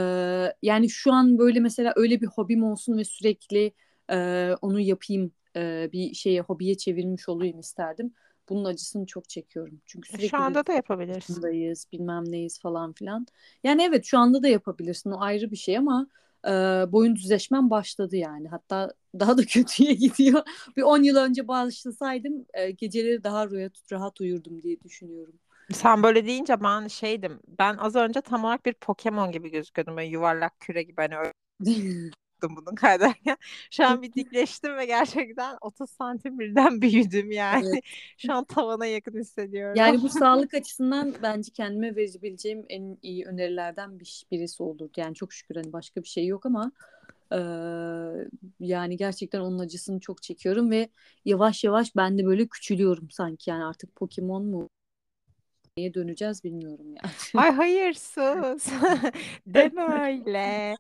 yani 0.63 0.91
şu 0.91 1.13
an 1.13 1.39
böyle 1.39 1.61
mesela 1.61 1.93
öyle 1.97 2.21
bir 2.21 2.27
hobim 2.27 2.63
olsun 2.65 2.99
ve 2.99 3.05
sürekli 3.05 3.73
e, 4.11 4.51
onu 4.63 4.81
yapayım 4.81 5.33
e, 5.57 5.91
bir 5.93 6.15
şeye 6.15 6.41
hobiye 6.41 6.77
çevirmiş 6.77 7.29
olayım 7.29 7.61
isterdim. 7.61 8.15
Bunun 8.49 8.65
acısını 8.65 9.07
çok 9.07 9.29
çekiyorum. 9.29 9.81
Çünkü 9.87 10.09
E, 10.13 10.19
Şu 10.19 10.19
sürekli 10.19 10.33
bir 10.39 10.39
anda 10.39 10.67
da 10.67 10.73
yapabilirsin. 10.73 11.51
bilmem 11.93 12.33
neyiz 12.33 12.61
falan 12.61 12.93
filan. 12.93 13.27
Yani 13.65 13.83
evet 13.83 14.05
şu 14.05 14.19
anda 14.19 14.43
da 14.43 14.49
yapabilirsin. 14.49 15.11
O 15.11 15.21
ayrı 15.21 15.51
bir 15.51 15.57
şey 15.57 15.79
ama 15.79 16.09
e, 16.47 16.50
boyun 16.93 17.16
düzleşmem 17.16 17.71
başladı 17.71 18.16
yani. 18.16 18.49
Hatta 18.49 18.95
daha 19.19 19.38
da 19.38 19.43
kötüye 19.47 19.93
gidiyor. 19.93 20.43
Bir 20.76 20.83
10 20.83 21.02
yıl 21.02 21.16
önce 21.16 21.49
başlasaydım 21.49 22.47
e, 22.55 22.71
geceleri 22.71 23.25
daha 23.25 23.50
rahat, 23.50 23.93
rahat 23.93 24.21
uyurdum 24.21 24.62
diye 24.62 24.81
düşünüyorum. 24.81 25.35
Sen 25.73 26.02
böyle 26.02 26.26
deyince 26.26 26.62
ben 26.62 26.87
şeydim. 26.87 27.40
Ben 27.59 27.76
az 27.76 27.97
önce 27.97 28.21
tam 28.21 28.45
olarak 28.45 28.66
bir 28.66 28.73
Pokemon 28.75 29.33
gibi 29.33 29.50
gözüküyordum. 29.50 29.97
Böyle 29.97 30.09
yuvarlak 30.09 30.61
küre 30.61 30.83
gibi 30.83 30.97
hani 30.97 31.16
öyle 31.16 31.33
yaptım 32.37 32.57
bunu 32.57 32.75
kaydederken. 32.75 33.37
Şu 33.71 33.87
an 33.87 34.02
bir 34.02 34.12
dikleştim 34.12 34.76
ve 34.76 34.87
gerçekten 34.87 35.57
30 35.61 35.90
santim 35.90 36.38
birden 36.38 36.81
büyüdüm 36.83 37.31
yani. 37.31 37.69
Evet. 37.73 37.85
Şu 38.16 38.33
an 38.33 38.45
tavana 38.45 38.87
yakın 38.87 39.19
hissediyorum. 39.19 39.75
Yani 39.76 40.02
bu 40.02 40.09
sağlık 40.19 40.55
açısından 40.55 41.14
bence 41.23 41.52
kendime 41.52 41.97
verebileceğim 41.97 42.66
en 42.69 42.99
iyi 43.02 43.26
önerilerden 43.26 44.00
bir, 44.00 44.26
birisi 44.31 44.62
olurdu. 44.62 44.90
Yani 44.97 45.14
çok 45.14 45.33
şükür 45.33 45.57
hani 45.57 45.73
başka 45.73 46.02
bir 46.02 46.09
şey 46.09 46.26
yok 46.26 46.47
ama 46.47 46.73
e, 47.33 47.38
yani 48.61 48.97
gerçekten 48.97 49.40
onun 49.40 49.59
acısını 49.59 50.00
çok 50.00 50.23
çekiyorum 50.23 50.71
ve 50.71 50.88
yavaş 51.25 51.64
yavaş 51.64 51.97
ben 51.97 52.19
de 52.19 52.26
böyle 52.26 52.47
küçülüyorum 52.47 53.11
sanki 53.11 53.50
yani 53.50 53.64
artık 53.64 53.97
Pokemon 53.97 54.45
mu 54.45 54.69
neye 55.76 55.95
döneceğiz 55.95 56.45
bilmiyorum 56.45 56.87
yani. 56.87 57.12
Ay 57.35 57.52
hayır 57.52 57.95
sus. 57.95 58.73
Deme 59.47 59.83
öyle. 59.83 60.76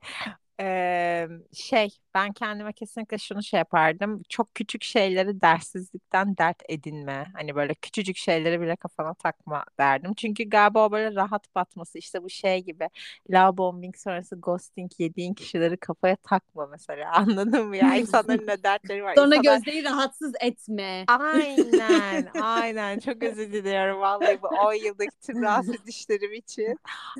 Ee, 0.60 1.28
şey 1.52 1.88
ben 2.14 2.32
kendime 2.32 2.72
kesinlikle 2.72 3.18
şunu 3.18 3.42
şey 3.42 3.58
yapardım. 3.58 4.22
Çok 4.28 4.54
küçük 4.54 4.82
şeyleri 4.84 5.40
dersizlikten 5.40 6.36
dert 6.36 6.62
edinme. 6.68 7.24
Hani 7.34 7.54
böyle 7.54 7.74
küçücük 7.74 8.16
şeyleri 8.16 8.60
bile 8.60 8.76
kafana 8.76 9.14
takma 9.14 9.64
derdim. 9.78 10.14
Çünkü 10.14 10.44
galiba 10.44 10.86
o 10.86 10.92
böyle 10.92 11.14
rahat 11.14 11.54
batması 11.54 11.98
işte 11.98 12.22
bu 12.22 12.30
şey 12.30 12.64
gibi. 12.64 12.88
Love 13.30 13.56
bombing 13.56 13.96
sonrası 13.96 14.36
ghosting 14.40 14.90
yediğin 14.98 15.34
kişileri 15.34 15.76
kafaya 15.76 16.16
takma 16.16 16.66
mesela. 16.66 17.12
Anladın 17.14 17.66
mı 17.66 17.76
ya? 17.76 17.94
İnsanların 17.94 18.46
ne 18.46 18.62
dertleri 18.62 19.04
var. 19.04 19.14
Sonra 19.14 19.36
İnsanlar 19.36 19.56
Gözde'yi 19.56 19.84
rahatsız 19.84 20.32
etme. 20.40 21.04
Aynen, 21.08 22.28
aynen. 22.42 22.98
Çok 22.98 23.22
özür 23.22 23.52
diliyorum 23.52 24.00
vallahi 24.00 24.42
bu 24.42 24.46
10 24.46 24.72
yıldaki 24.72 25.18
tüm 25.26 25.42
rahatsız 25.42 25.74
edişlerim 25.74 26.32
için. 26.32 26.78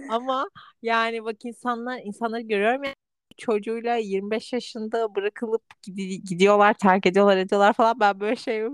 Ama 0.09 0.49
yani 0.83 1.25
bak 1.25 1.45
insanlar, 1.45 2.01
insanları 2.05 2.43
görüyorum 2.43 2.85
ya 2.85 2.95
çocuğuyla 3.39 3.97
25 3.97 4.53
yaşında 4.53 5.15
bırakılıp 5.15 5.63
gidi- 5.83 6.23
gidiyorlar, 6.25 6.75
terk 6.75 7.07
ediyorlar, 7.07 7.37
ediyorlar 7.37 7.73
falan. 7.73 8.01
Ben 8.01 8.21
böyle 8.21 8.37
şey 8.37 8.65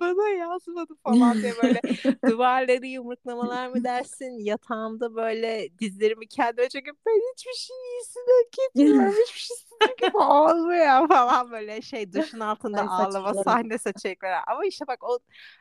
bana 0.00 0.28
yazmadı 0.28 0.94
falan 1.04 1.42
diye 1.42 1.56
böyle 1.56 1.82
duvarları 2.26 2.86
yumruklamalar 2.86 3.68
mı 3.68 3.84
dersin 3.84 4.38
yatağımda 4.44 5.14
böyle 5.14 5.68
dizlerimi 5.80 6.28
kendime 6.28 6.68
çekip 6.68 6.96
ben 7.06 7.20
hiçbir 7.32 7.52
şey 7.54 7.76
iyisini 7.76 8.24
hak 8.24 8.70
etmiyorum 8.70 9.14
hiçbir 9.26 9.40
şey 9.40 9.56
gibi 9.98 10.16
olmuyor 10.16 11.08
falan 11.08 11.50
böyle 11.50 11.82
şey 11.82 12.12
duşun 12.12 12.40
altında 12.40 12.80
Ay, 12.80 12.86
ağlama 12.86 13.34
saçmalama. 13.34 13.34
sahne 13.34 13.78
seçecekler 13.78 14.40
ama 14.46 14.64
işte 14.66 14.86
bak 14.86 15.04
o 15.04 15.18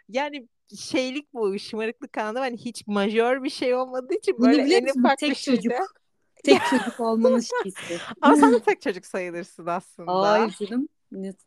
yani 0.09 0.47
şeylik 0.79 1.33
bu 1.33 1.59
şımarıklık 1.59 2.17
anlamda 2.17 2.41
hani 2.41 2.57
hiç 2.57 2.87
majör 2.87 3.43
bir 3.43 3.49
şey 3.49 3.75
olmadığı 3.75 4.13
için 4.13 4.41
böyle 4.41 4.61
en 4.61 4.85
ufak 4.87 5.19
Tek 5.19 5.29
bir 5.29 5.35
şeyde 5.35 5.73
çocuk. 5.75 5.95
Tek 6.43 6.61
çocuk 6.69 6.99
olmanın 6.99 7.43
şeysi. 7.63 7.99
ama 8.21 8.35
sen 8.35 8.53
de 8.53 8.59
tek 8.59 8.81
çocuk 8.81 9.05
sayılırsın 9.05 9.65
aslında. 9.65 10.31
Hayır 10.31 10.55
canım. 10.59 10.87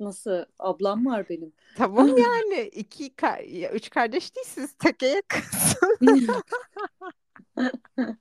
Nasıl? 0.01 0.45
Ablam 0.59 1.07
var 1.07 1.29
benim. 1.29 1.53
Tamam 1.77 2.09
yani 2.17 2.63
iki 2.63 3.07
ka- 3.07 3.71
üç 3.73 3.91
kardeş 3.91 4.37
değilsiniz 4.37 4.73
teke 4.73 5.07
yakınsın. 5.07 5.99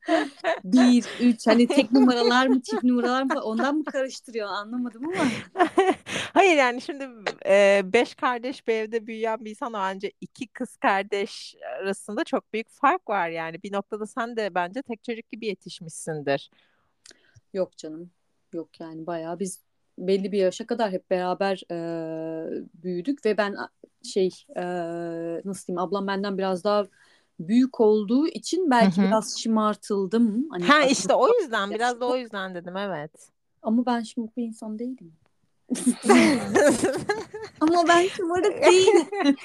Bir, 0.64 1.06
üç. 1.22 1.48
Hani 1.48 1.68
tek 1.76 1.92
numaralar 1.92 2.48
mı 2.48 2.62
çift 2.62 2.84
numaralar 2.84 3.24
mı 3.24 3.42
ondan 3.44 3.78
mı 3.78 3.86
karıştırıyor 3.86 4.48
anlamadım 4.48 5.02
ama. 5.06 5.30
Hayır 6.34 6.58
yani 6.58 6.82
şimdi 6.82 7.10
e, 7.46 7.82
beş 7.94 8.16
kardeş 8.16 8.68
bir 8.68 8.74
evde 8.74 9.08
büyüyen 9.08 9.46
bir 9.46 9.50
insan 9.50 9.74
bence 9.74 10.12
iki 10.22 10.48
kız 10.48 10.78
kardeş 10.78 11.56
arasında 11.82 12.24
çok 12.24 12.54
büyük 12.54 12.70
fark 12.70 13.10
var 13.10 13.30
yani. 13.30 13.64
Bir 13.64 13.74
noktada 13.74 14.06
sen 14.06 14.36
de 14.36 14.56
bence 14.56 14.82
tek 14.82 15.04
çocuk 15.04 15.32
gibi 15.32 15.46
yetişmişsindir. 15.46 16.52
Yok 17.54 17.78
canım. 17.78 18.12
Yok 18.54 18.80
yani 18.80 19.08
bayağı 19.08 19.40
biz 19.40 19.62
belli 19.98 20.32
bir 20.32 20.38
yaşa 20.38 20.68
kadar 20.68 20.92
hep 20.92 21.10
beraber 21.10 21.62
e, 21.72 21.78
büyüdük 22.84 23.26
ve 23.26 23.38
ben 23.38 23.56
şey 24.04 24.30
e, 24.56 24.64
nasıl 25.46 25.68
diyeyim 25.68 25.80
ablam 25.80 26.08
benden 26.08 26.38
biraz 26.38 26.64
daha 26.64 26.88
büyük 27.40 27.80
olduğu 27.80 28.28
için 28.28 28.70
belki 28.70 28.98
Hı 28.98 29.02
hı. 29.02 29.08
biraz 29.08 29.40
şımartıldım. 29.40 30.48
Hani 30.50 30.64
Ha 30.64 30.84
işte 30.84 31.14
o 31.14 31.28
yüzden 31.42 31.72
biraz 31.72 32.00
da 32.00 32.06
o 32.06 32.16
yüzden 32.16 32.56
dedim 32.56 32.78
evet. 32.78 33.12
Ama 33.62 33.86
ben 33.86 34.02
şımarık 34.02 34.38
bir 34.38 34.44
insan 34.44 34.80
değilim. 34.80 35.14
Ama 37.62 37.88
ben 37.88 38.08
şımarık 38.08 38.62
değilim. 38.66 39.36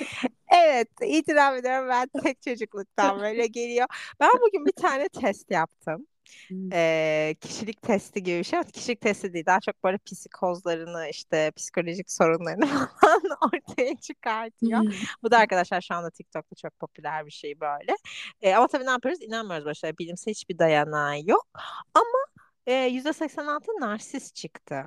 Evet, 0.65 0.89
itiraf 1.07 1.59
ediyorum 1.59 1.89
ben 1.89 2.09
tek 2.23 2.43
çocukluktan 2.43 3.21
böyle 3.21 3.47
geliyor. 3.47 3.87
Ben 4.21 4.31
bugün 4.47 4.67
bir 4.67 4.73
tane 4.73 5.09
test 5.09 5.51
yaptım. 5.51 6.07
Hmm. 6.49 6.73
Ee, 6.73 7.35
kişilik 7.41 7.83
testi 7.83 8.23
gibi 8.23 8.39
bir 8.39 8.45
şey. 8.45 8.63
Kişilik 8.63 9.01
testi 9.01 9.33
değil. 9.33 9.47
Daha 9.47 9.61
çok 9.61 9.85
böyle 9.85 9.99
psikozlarını 9.99 11.09
işte 11.11 11.53
psikolojik 11.57 12.11
sorunlarını 12.13 12.67
falan 13.01 13.23
ortaya 13.41 13.97
çıkartıyor. 13.97 14.81
Hmm. 14.81 14.91
Bu 15.23 15.31
da 15.31 15.39
arkadaşlar 15.39 15.81
şu 15.81 15.95
anda 15.95 16.11
TikTok'ta 16.11 16.57
çok 16.57 16.79
popüler 16.79 17.27
bir 17.27 17.31
şey 17.31 17.61
böyle. 17.61 17.97
Ee, 18.43 18.55
ama 18.55 18.67
tabii 18.67 18.87
ne 18.87 18.91
yapıyoruz? 18.91 19.23
İnanmıyoruz 19.23 19.79
şeylere. 19.81 19.99
Bilimsel 19.99 20.35
hiçbir 20.35 20.59
dayanağı 20.59 21.21
yok. 21.21 21.47
Ama 21.95 22.45
e, 22.67 22.73
%86 22.73 23.81
narsist 23.81 24.35
çıktı. 24.37 24.85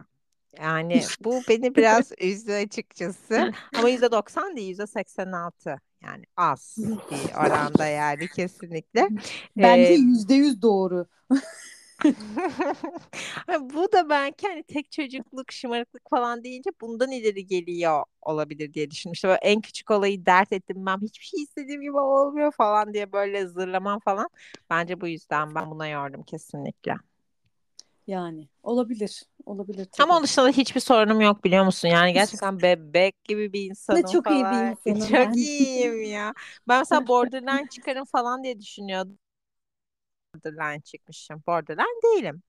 Yani 0.60 1.02
bu 1.20 1.42
beni 1.50 1.76
biraz 1.76 2.12
üzdü 2.22 2.54
açıkçası. 2.54 3.52
Ama 3.76 3.90
%90 3.90 4.56
değil 4.56 4.78
%86. 4.78 5.80
Yani 6.04 6.24
az 6.38 6.94
bir 7.10 7.34
oranda 7.34 7.86
yani 7.88 8.30
kesinlikle. 8.30 9.10
Bence 9.62 9.94
Ee, 9.94 9.96
yüzde 9.96 10.34
yüz 10.36 10.62
doğru. 10.62 11.08
Bu 13.62 13.92
da 13.92 14.10
belki 14.10 14.48
hani 14.48 14.64
tek 14.64 14.92
çocukluk, 14.92 15.52
şımarıklık 15.52 16.10
falan 16.10 16.44
deyince 16.44 16.70
bundan 16.82 17.12
ileri 17.12 17.46
geliyor 17.48 18.04
olabilir 18.22 18.74
diye 18.74 18.92
düşünmüştüm. 18.92 19.28
Böyle 19.30 19.40
en 19.44 19.62
küçük 19.62 19.92
olayı 19.92 20.26
dert 20.26 20.54
ettim 20.54 20.86
ben 20.86 21.02
hiçbir 21.02 21.26
şey 21.26 21.42
istediğim 21.44 21.82
gibi 21.82 21.98
olmuyor 21.98 22.52
falan 22.52 22.94
diye 22.94 23.12
böyle 23.12 23.48
zırlamam 23.48 24.00
falan. 24.00 24.28
Bence 24.70 25.02
bu 25.02 25.08
yüzden 25.08 25.56
ben 25.56 25.72
buna 25.72 25.88
yordum 25.88 26.24
kesinlikle. 26.24 26.96
Yani 28.08 28.48
olabilir. 28.64 29.24
Olabilir 29.46 29.86
tabii. 29.86 30.04
Ama 30.04 30.14
onun 30.16 30.24
dışında 30.24 30.46
da 30.46 30.50
hiçbir 30.50 30.80
sorunum 30.80 31.22
yok 31.22 31.44
biliyor 31.44 31.66
musun? 31.66 31.88
Yani 31.88 32.14
gerçekten 32.14 32.62
bebek 32.62 33.24
gibi 33.24 33.54
bir 33.54 33.70
insanım 33.70 34.04
çok 34.04 34.30
iyi 34.30 34.44
bir 34.44 34.50
falan. 34.50 34.72
insanım 34.86 35.10
Çok 35.10 35.14
ben. 35.14 35.36
iyiyim 35.38 36.04
ya. 36.04 36.34
Ben 36.68 36.80
mesela 36.80 37.08
borderline 37.08 37.68
çıkarım 37.70 38.06
falan 38.06 38.44
diye 38.44 38.60
düşünüyordum. 38.60 39.18
Borderline 40.36 40.82
çıkmışım. 40.82 41.44
Borderline 41.48 42.02
değilim. 42.04 42.44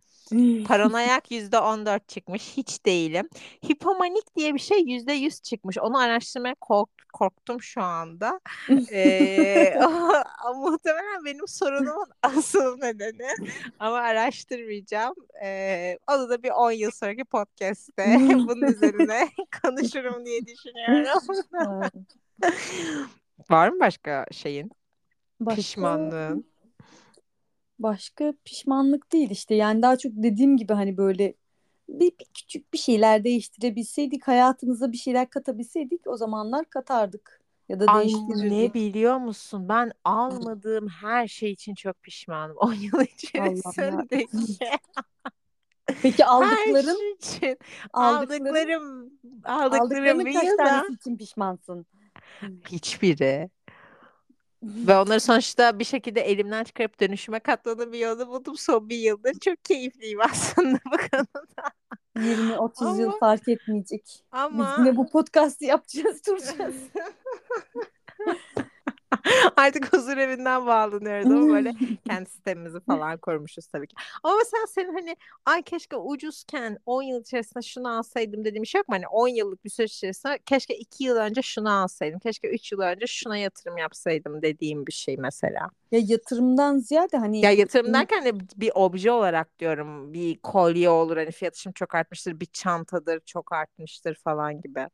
Paranoyak 0.65 1.31
yüzde 1.31 1.59
on 1.59 1.87
dört 1.87 2.09
çıkmış. 2.09 2.57
Hiç 2.57 2.87
değilim. 2.87 3.29
Hipomanik 3.69 4.37
diye 4.37 4.55
bir 4.55 4.59
şey 4.59 4.81
yüzde 4.81 5.13
yüz 5.13 5.43
çıkmış. 5.43 5.79
Onu 5.79 5.99
araştırmaya 5.99 6.55
kork- 6.55 7.09
korktum 7.13 7.63
şu 7.63 7.83
anda. 7.83 8.41
Ee, 8.93 9.75
muhtemelen 10.57 11.25
benim 11.25 11.49
sorunumun 11.49 12.07
asıl 12.23 12.79
nedeni. 12.79 13.29
Ama 13.79 13.97
araştırmayacağım. 13.97 15.15
Ee, 15.45 15.99
onu 16.11 16.29
da 16.29 16.43
bir 16.43 16.51
10 16.51 16.71
yıl 16.71 16.91
sonraki 16.91 17.25
podcast'te 17.25 18.17
bunun 18.21 18.63
üzerine 18.63 19.29
konuşurum 19.63 20.27
diye 20.27 20.41
düşünüyorum. 20.47 21.05
Var 23.51 23.69
mı 23.69 23.81
başka 23.81 24.27
şeyin? 24.33 24.71
Başka, 25.41 25.57
Pişmanlığın? 25.57 26.54
Başka 27.79 28.35
pişmanlık 28.45 29.13
değil 29.13 29.31
işte. 29.31 29.55
Yani 29.55 29.83
daha 29.83 29.97
çok 29.97 30.13
dediğim 30.15 30.57
gibi 30.57 30.73
hani 30.73 30.97
böyle 30.97 31.35
bir, 31.89 32.13
bir 32.19 32.27
küçük 32.35 32.73
bir 32.73 32.79
şeyler 32.79 33.25
değiştirebilseydik, 33.25 34.29
hayatımıza 34.29 34.93
bir 34.93 34.97
şeyler 34.97 35.31
katabilseydik 35.31 36.07
o 36.07 36.17
zamanlar 36.17 36.65
katardık 36.65 37.41
ya 37.69 37.81
da 37.81 37.95
değiştirirdik. 37.99 38.53
ne 38.53 38.75
biliyor 38.75 39.17
musun? 39.17 39.69
Ben 39.69 39.93
almadığım 40.05 40.89
her 40.89 41.29
şey 41.29 41.51
için 41.51 41.75
çok 41.75 42.03
pişmanım. 42.03 42.57
10 42.61 42.73
yıl 42.73 43.01
içerisindeki 43.01 44.29
Peki 46.03 46.25
aldıkların, 46.25 46.99
şey 46.99 47.13
için 47.13 47.59
aldıklarım 47.93 48.53
aldıklarım 48.53 49.11
aldıklarının 49.45 50.27
bir 50.27 50.35
kaç 50.35 50.45
yılda 50.45 50.65
tanesi 50.65 50.93
için 50.93 51.17
pişmansın? 51.17 51.87
hiçbiri. 52.69 53.51
Ve 54.65 54.97
onları 54.97 55.21
sonuçta 55.21 55.79
bir 55.79 55.85
şekilde 55.85 56.21
elimden 56.21 56.65
çıkarıp 56.65 57.01
dönüşüme 57.01 57.41
katmanın 57.41 57.93
bir 57.93 57.99
yolunu 57.99 58.29
buldum 58.29 58.57
son 58.57 58.89
bir 58.89 58.97
yıldır. 58.97 59.35
Çok 59.41 59.65
keyifliyim 59.65 60.21
aslında 60.21 60.79
bu 60.87 60.97
konuda. 61.11 61.71
20-30 62.17 63.01
yıl 63.01 63.19
fark 63.19 63.49
etmeyecek. 63.49 64.03
Biz 64.05 64.23
ama 64.33 64.77
yine 64.79 64.97
bu 64.97 65.11
podcast'ı 65.11 65.65
yapacağız, 65.65 66.27
duracağız. 66.27 66.77
Artık 69.57 69.93
huzur 69.93 70.17
evinden 70.17 70.67
bağlanıyoruz 70.67 71.31
ama 71.31 71.55
böyle 71.55 71.75
kendi 72.07 72.31
sistemimizi 72.31 72.81
falan 72.81 73.19
korumuşuz 73.19 73.67
tabii 73.67 73.87
ki. 73.87 73.95
Ama 74.23 74.35
mesela 74.39 74.67
senin 74.67 74.95
hani 74.95 75.17
ay 75.47 75.63
keşke 75.63 75.97
ucuzken 75.97 76.79
10 76.87 77.03
yıl 77.03 77.21
içerisinde 77.21 77.63
şunu 77.63 77.99
alsaydım 77.99 78.45
dediğim 78.45 78.63
bir 78.63 78.69
şey 78.69 78.79
yok 78.79 78.89
mu? 78.89 78.95
Hani 78.95 79.09
10 79.09 79.29
yıllık 79.29 79.65
bir 79.65 79.71
süreç 79.71 79.93
içerisinde 79.95 80.39
keşke 80.47 80.75
2 80.75 81.05
yıl 81.05 81.17
önce 81.17 81.43
şunu 81.43 81.73
alsaydım. 81.73 82.19
Keşke 82.19 82.49
3 82.49 82.73
yıl 82.73 82.81
önce 82.81 83.07
şuna 83.07 83.37
yatırım 83.37 83.79
yapsaydım 83.79 84.43
dediğim 84.43 84.87
bir 84.87 84.93
şey 84.93 85.17
mesela. 85.17 85.71
Ya 85.93 86.01
yatırımdan 86.05 86.79
ziyade 86.79 87.17
hani 87.17 87.41
Ya 87.41 87.51
yatırım 87.51 87.95
derken 87.95 88.23
hani 88.23 88.41
bir 88.57 88.73
obje 88.75 89.11
olarak 89.11 89.59
diyorum. 89.59 90.13
Bir 90.13 90.39
kolye 90.39 90.91
olur 90.91 91.17
hani 91.17 91.31
fiyatı 91.31 91.61
şimdi 91.61 91.75
çok 91.75 91.95
artmıştır. 91.95 92.41
Bir 92.41 92.47
çantadır 92.47 93.21
çok 93.27 93.53
artmıştır 93.53 94.15
falan 94.15 94.61
gibi. 94.61 94.89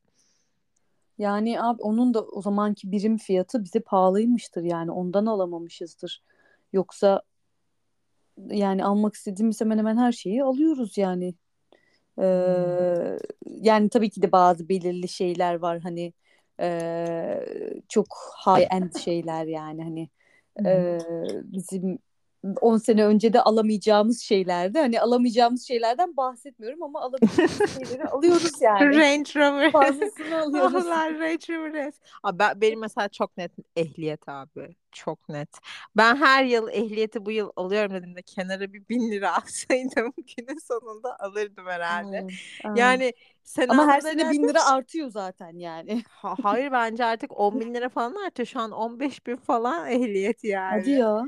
Yani 1.21 1.63
abi 1.63 1.83
onun 1.83 2.15
da 2.15 2.23
o 2.23 2.43
zamanki 2.43 2.93
birim 2.93 3.19
fiyatı 3.19 3.65
bize 3.65 3.81
pahalıymıştır 3.81 4.63
yani 4.63 4.91
ondan 4.91 5.27
alamamışızdır. 5.27 6.23
Yoksa 6.73 7.23
yani 8.49 8.85
almak 8.85 9.15
istediğimiz 9.15 9.61
hemen 9.61 9.79
hemen 9.79 9.97
her 9.97 10.13
şeyi 10.13 10.45
alıyoruz 10.45 10.99
yani. 10.99 11.35
Ee, 12.19 13.19
yani 13.47 13.89
tabii 13.89 14.11
ki 14.11 14.23
de 14.23 14.33
bazı 14.33 14.69
belirli 14.69 15.09
şeyler 15.09 15.55
var 15.55 15.81
hani 15.81 16.13
ee, 16.61 17.47
çok 17.89 18.07
high 18.47 18.67
end 18.75 18.97
şeyler 18.97 19.47
yani 19.47 19.83
hani 19.83 20.09
ee, 20.67 20.99
bizim 21.45 21.99
10 22.61 22.77
sene 22.79 23.05
önce 23.05 23.33
de 23.33 23.43
alamayacağımız 23.43 24.21
şeylerdi. 24.21 24.79
Hani 24.79 25.01
alamayacağımız 25.01 25.67
şeylerden 25.67 26.17
bahsetmiyorum 26.17 26.83
ama 26.83 27.01
alabildiğimiz 27.01 27.59
şeyleri 27.75 28.05
alıyoruz 28.05 28.61
yani. 28.61 28.97
Range 28.97 29.41
Rover. 29.41 29.73
Fazlasını 29.73 30.39
alıyoruz. 30.43 30.87
Allah 30.87 31.11
Range 31.11 31.55
Rover. 31.59 31.93
Abi 32.23 32.39
ben, 32.39 32.61
benim 32.61 32.81
mesela 32.81 33.09
çok 33.09 33.37
net 33.37 33.53
ehliyet 33.77 34.29
abi. 34.29 34.77
Çok 34.93 35.29
net. 35.29 35.49
Ben 35.97 36.17
her 36.17 36.45
yıl 36.45 36.69
ehliyeti 36.69 37.27
bu 37.27 37.31
yıl 37.31 37.51
alıyorum 37.57 37.95
dediğimde 37.95 38.23
kenara 38.23 38.73
bir 38.73 38.89
bin 38.89 39.11
lira 39.11 39.37
alsaydım 39.43 40.13
günün 40.37 40.59
sonunda 40.59 41.17
alırdım 41.21 41.67
herhalde. 41.67 42.27
Aynen. 42.65 42.77
Yani 42.77 43.13
sen 43.45 43.69
Ama 43.69 43.87
her 43.87 44.01
sene 44.01 44.31
bin 44.31 44.49
lira 44.49 44.67
artıyor 44.67 45.11
zaten 45.11 45.59
yani. 45.59 46.03
Ha- 46.09 46.37
hayır 46.43 46.73
bence 46.73 47.05
artık 47.05 47.41
10 47.41 47.61
bin 47.61 47.75
lira 47.75 47.89
falan 47.89 48.15
artıyor. 48.27 48.47
Şu 48.47 48.61
an 48.61 48.71
15 48.71 49.27
bin 49.27 49.37
falan 49.37 49.89
ehliyet 49.91 50.45
yani. 50.45 50.81
Hadi 50.81 50.91
ya. 50.91 51.25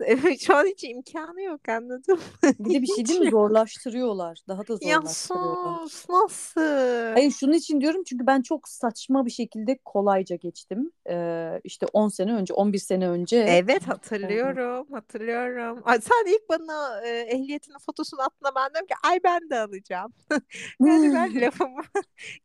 Şu 0.40 0.56
an 0.56 0.66
hiç 0.66 0.84
imkanı 0.84 1.42
yok 1.42 1.68
anladın 1.68 2.14
mı? 2.16 2.22
Bir 2.58 2.74
de 2.74 2.82
bir 2.82 2.86
şey 2.86 3.06
değil 3.06 3.20
mi? 3.20 3.30
Zorlaştırıyorlar. 3.30 4.38
Daha 4.48 4.66
da 4.66 4.72
Ya 4.80 5.00
zorlaştırıyorlar. 5.00 5.86
sus 5.86 6.08
nasıl? 6.08 7.12
Hayır 7.12 7.30
şunun 7.30 7.52
için 7.52 7.80
diyorum 7.80 8.02
çünkü 8.04 8.26
ben 8.26 8.42
çok 8.42 8.68
saçma 8.68 9.26
bir 9.26 9.30
şekilde 9.30 9.78
kolayca 9.84 10.36
geçtim. 10.36 10.92
Ee, 11.10 11.60
işte 11.64 11.86
10 11.92 12.08
sene 12.08 12.34
önce, 12.34 12.54
11 12.54 12.78
sene 12.78 13.08
önce. 13.08 13.36
Evet 13.48 13.88
hatırlıyorum, 13.88 14.86
hatırlıyorum. 14.92 15.82
Ay, 15.84 16.00
sen 16.00 16.34
ilk 16.34 16.48
bana 16.48 17.06
e, 17.06 17.08
ehliyetinin 17.08 17.78
fotosunu 17.86 18.20
attığında 18.20 18.52
ben 18.56 18.70
dedim 18.74 18.86
ki 18.86 18.94
ay 19.04 19.20
ben 19.24 19.50
de 19.50 19.58
alacağım. 19.58 20.12
Gerçekten 20.84 21.40
lafımı 21.40 21.82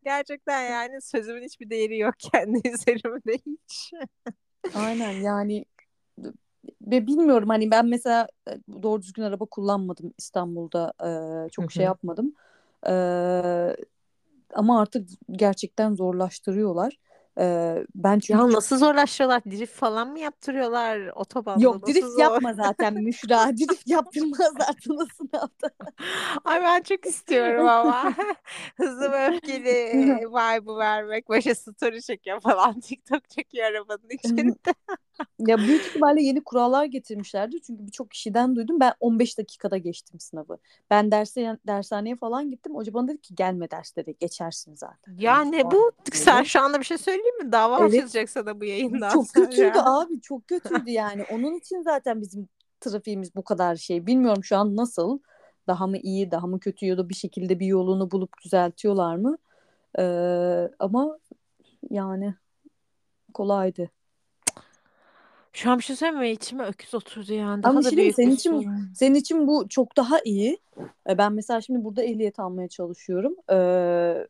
gerçekten 0.03 0.61
yani 0.71 1.01
sözümün 1.01 1.43
hiçbir 1.43 1.69
değeri 1.69 1.97
yok 1.97 2.13
kendi 2.19 2.67
üzerimde 2.69 3.33
hiç. 3.33 3.91
Aynen 4.75 5.11
yani 5.11 5.65
ve 6.81 7.07
bilmiyorum 7.07 7.49
hani 7.49 7.71
ben 7.71 7.85
mesela 7.85 8.27
e, 8.49 8.51
doğru 8.83 9.01
düzgün 9.01 9.23
araba 9.23 9.45
kullanmadım 9.45 10.13
İstanbul'da 10.17 10.93
e, 11.45 11.49
çok 11.49 11.71
şey 11.71 11.85
yapmadım. 11.85 12.33
E, 12.87 12.91
ama 14.53 14.81
artık 14.81 15.09
gerçekten 15.31 15.95
zorlaştırıyorlar. 15.95 16.97
E, 17.39 17.77
ben 17.95 18.19
çünkü 18.19 18.39
Ya 18.39 18.51
nasıl 18.51 18.77
zorlaştırıyorlar? 18.77 19.43
Drift 19.45 19.73
falan 19.73 20.11
mı 20.11 20.19
yaptırıyorlar 20.19 21.07
otobanda? 21.07 21.61
yok 21.61 21.87
drift 21.87 22.13
zor? 22.13 22.19
yapma 22.19 22.53
zaten 22.53 22.93
Müşra. 23.03 23.57
Drift 23.57 23.87
yaptırmazlar 23.87 24.75
sana 24.87 25.05
sınavda. 25.17 25.69
Ay 26.45 26.61
ben 26.61 26.81
çok 26.81 27.05
istiyorum 27.05 27.67
ama. 27.67 28.13
Hızlı 28.77 29.11
ve 29.11 29.27
öfkeli 29.27 29.73
vibe'ı 30.27 30.77
vermek. 30.77 31.29
Başa 31.29 31.55
story 31.55 32.01
çekiyor 32.01 32.39
falan. 32.41 32.79
TikTok 32.79 33.29
çekiyor 33.29 33.65
arabanın 33.67 34.09
içinde. 34.09 34.55
Ya 35.39 35.57
büyük 35.57 35.85
ihtimalle 35.85 36.21
yeni 36.21 36.43
kurallar 36.43 36.85
getirmişlerdir. 36.85 37.59
Çünkü 37.59 37.87
birçok 37.87 38.11
kişiden 38.11 38.55
duydum. 38.55 38.79
Ben 38.79 38.93
15 38.99 39.37
dakikada 39.37 39.77
geçtim 39.77 40.19
sınavı. 40.19 40.57
Ben 40.89 41.11
derse 41.11 41.57
dershaneye 41.67 42.15
falan 42.15 42.49
gittim. 42.49 42.75
Hoca 42.75 42.93
bana 42.93 43.07
dedi 43.07 43.21
ki 43.21 43.35
gelme 43.35 43.71
ders 43.71 43.95
dedi. 43.95 44.15
Geçersin 44.19 44.75
zaten. 44.75 45.17
Ya 45.17 45.37
Hani 45.37 45.51
ne 45.51 45.71
bu? 45.71 45.91
dedi. 46.07 46.17
Sen 46.17 46.43
şu 46.43 46.61
anda 46.61 46.79
bir 46.79 46.85
şey 46.85 46.97
söyleyeyim 46.97 47.37
mi? 47.45 47.51
Dava 47.51 47.79
Evet. 47.79 47.93
açılacak 47.93 48.29
sana 48.29 48.59
bu 48.59 48.65
yayından 48.65 49.13
Çok 49.13 49.29
kötüydü 49.33 49.77
abi. 49.77 50.21
Çok 50.21 50.47
kötüydü 50.47 50.89
yani. 50.89 51.23
Onun 51.31 51.53
için 51.55 51.81
zaten 51.81 52.21
bizim 52.21 52.49
trafiğimiz 52.81 53.35
bu 53.35 53.43
kadar 53.43 53.75
şey. 53.75 54.05
Bilmiyorum 54.07 54.43
şu 54.43 54.57
an 54.57 54.75
nasıl. 54.75 55.19
Daha 55.67 55.87
mı 55.87 55.97
iyi, 55.97 56.31
daha 56.31 56.47
mı 56.47 56.59
kötü 56.59 56.85
ya 56.85 56.97
da 56.97 57.09
bir 57.09 57.15
şekilde 57.15 57.59
bir 57.59 57.65
yolunu 57.65 58.11
bulup 58.11 58.29
düzeltiyorlar 58.43 59.15
mı? 59.15 59.37
Ee, 59.99 60.69
ama 60.79 61.19
yani 61.89 62.35
kolaydı. 63.33 63.89
Şu 65.53 65.71
an 65.71 65.77
bir 65.77 65.83
şey 65.83 65.95
söyleyeyim 65.95 66.19
mi? 66.21 66.31
İçime 66.31 66.63
öküz 66.65 66.93
oturdu 66.93 67.33
yani. 67.33 67.63
Daha 67.63 67.71
Ama 67.71 67.83
da 67.83 67.89
şey 67.89 67.97
diyeyim 67.97 68.11
mi? 68.11 68.15
büyük 68.15 68.15
Senin 68.15 68.29
bir 68.31 68.39
için 68.39 68.51
sorun. 68.71 68.93
Senin 68.95 69.15
için 69.15 69.47
bu 69.47 69.69
çok 69.69 69.97
daha 69.97 70.19
iyi. 70.25 70.59
E, 71.09 71.17
Ben 71.17 71.33
mesela 71.33 71.61
şimdi 71.61 71.83
burada 71.83 72.03
ehliyet 72.03 72.39
almaya 72.39 72.67
çalışıyorum. 72.67 73.35
Ee, 73.51 74.27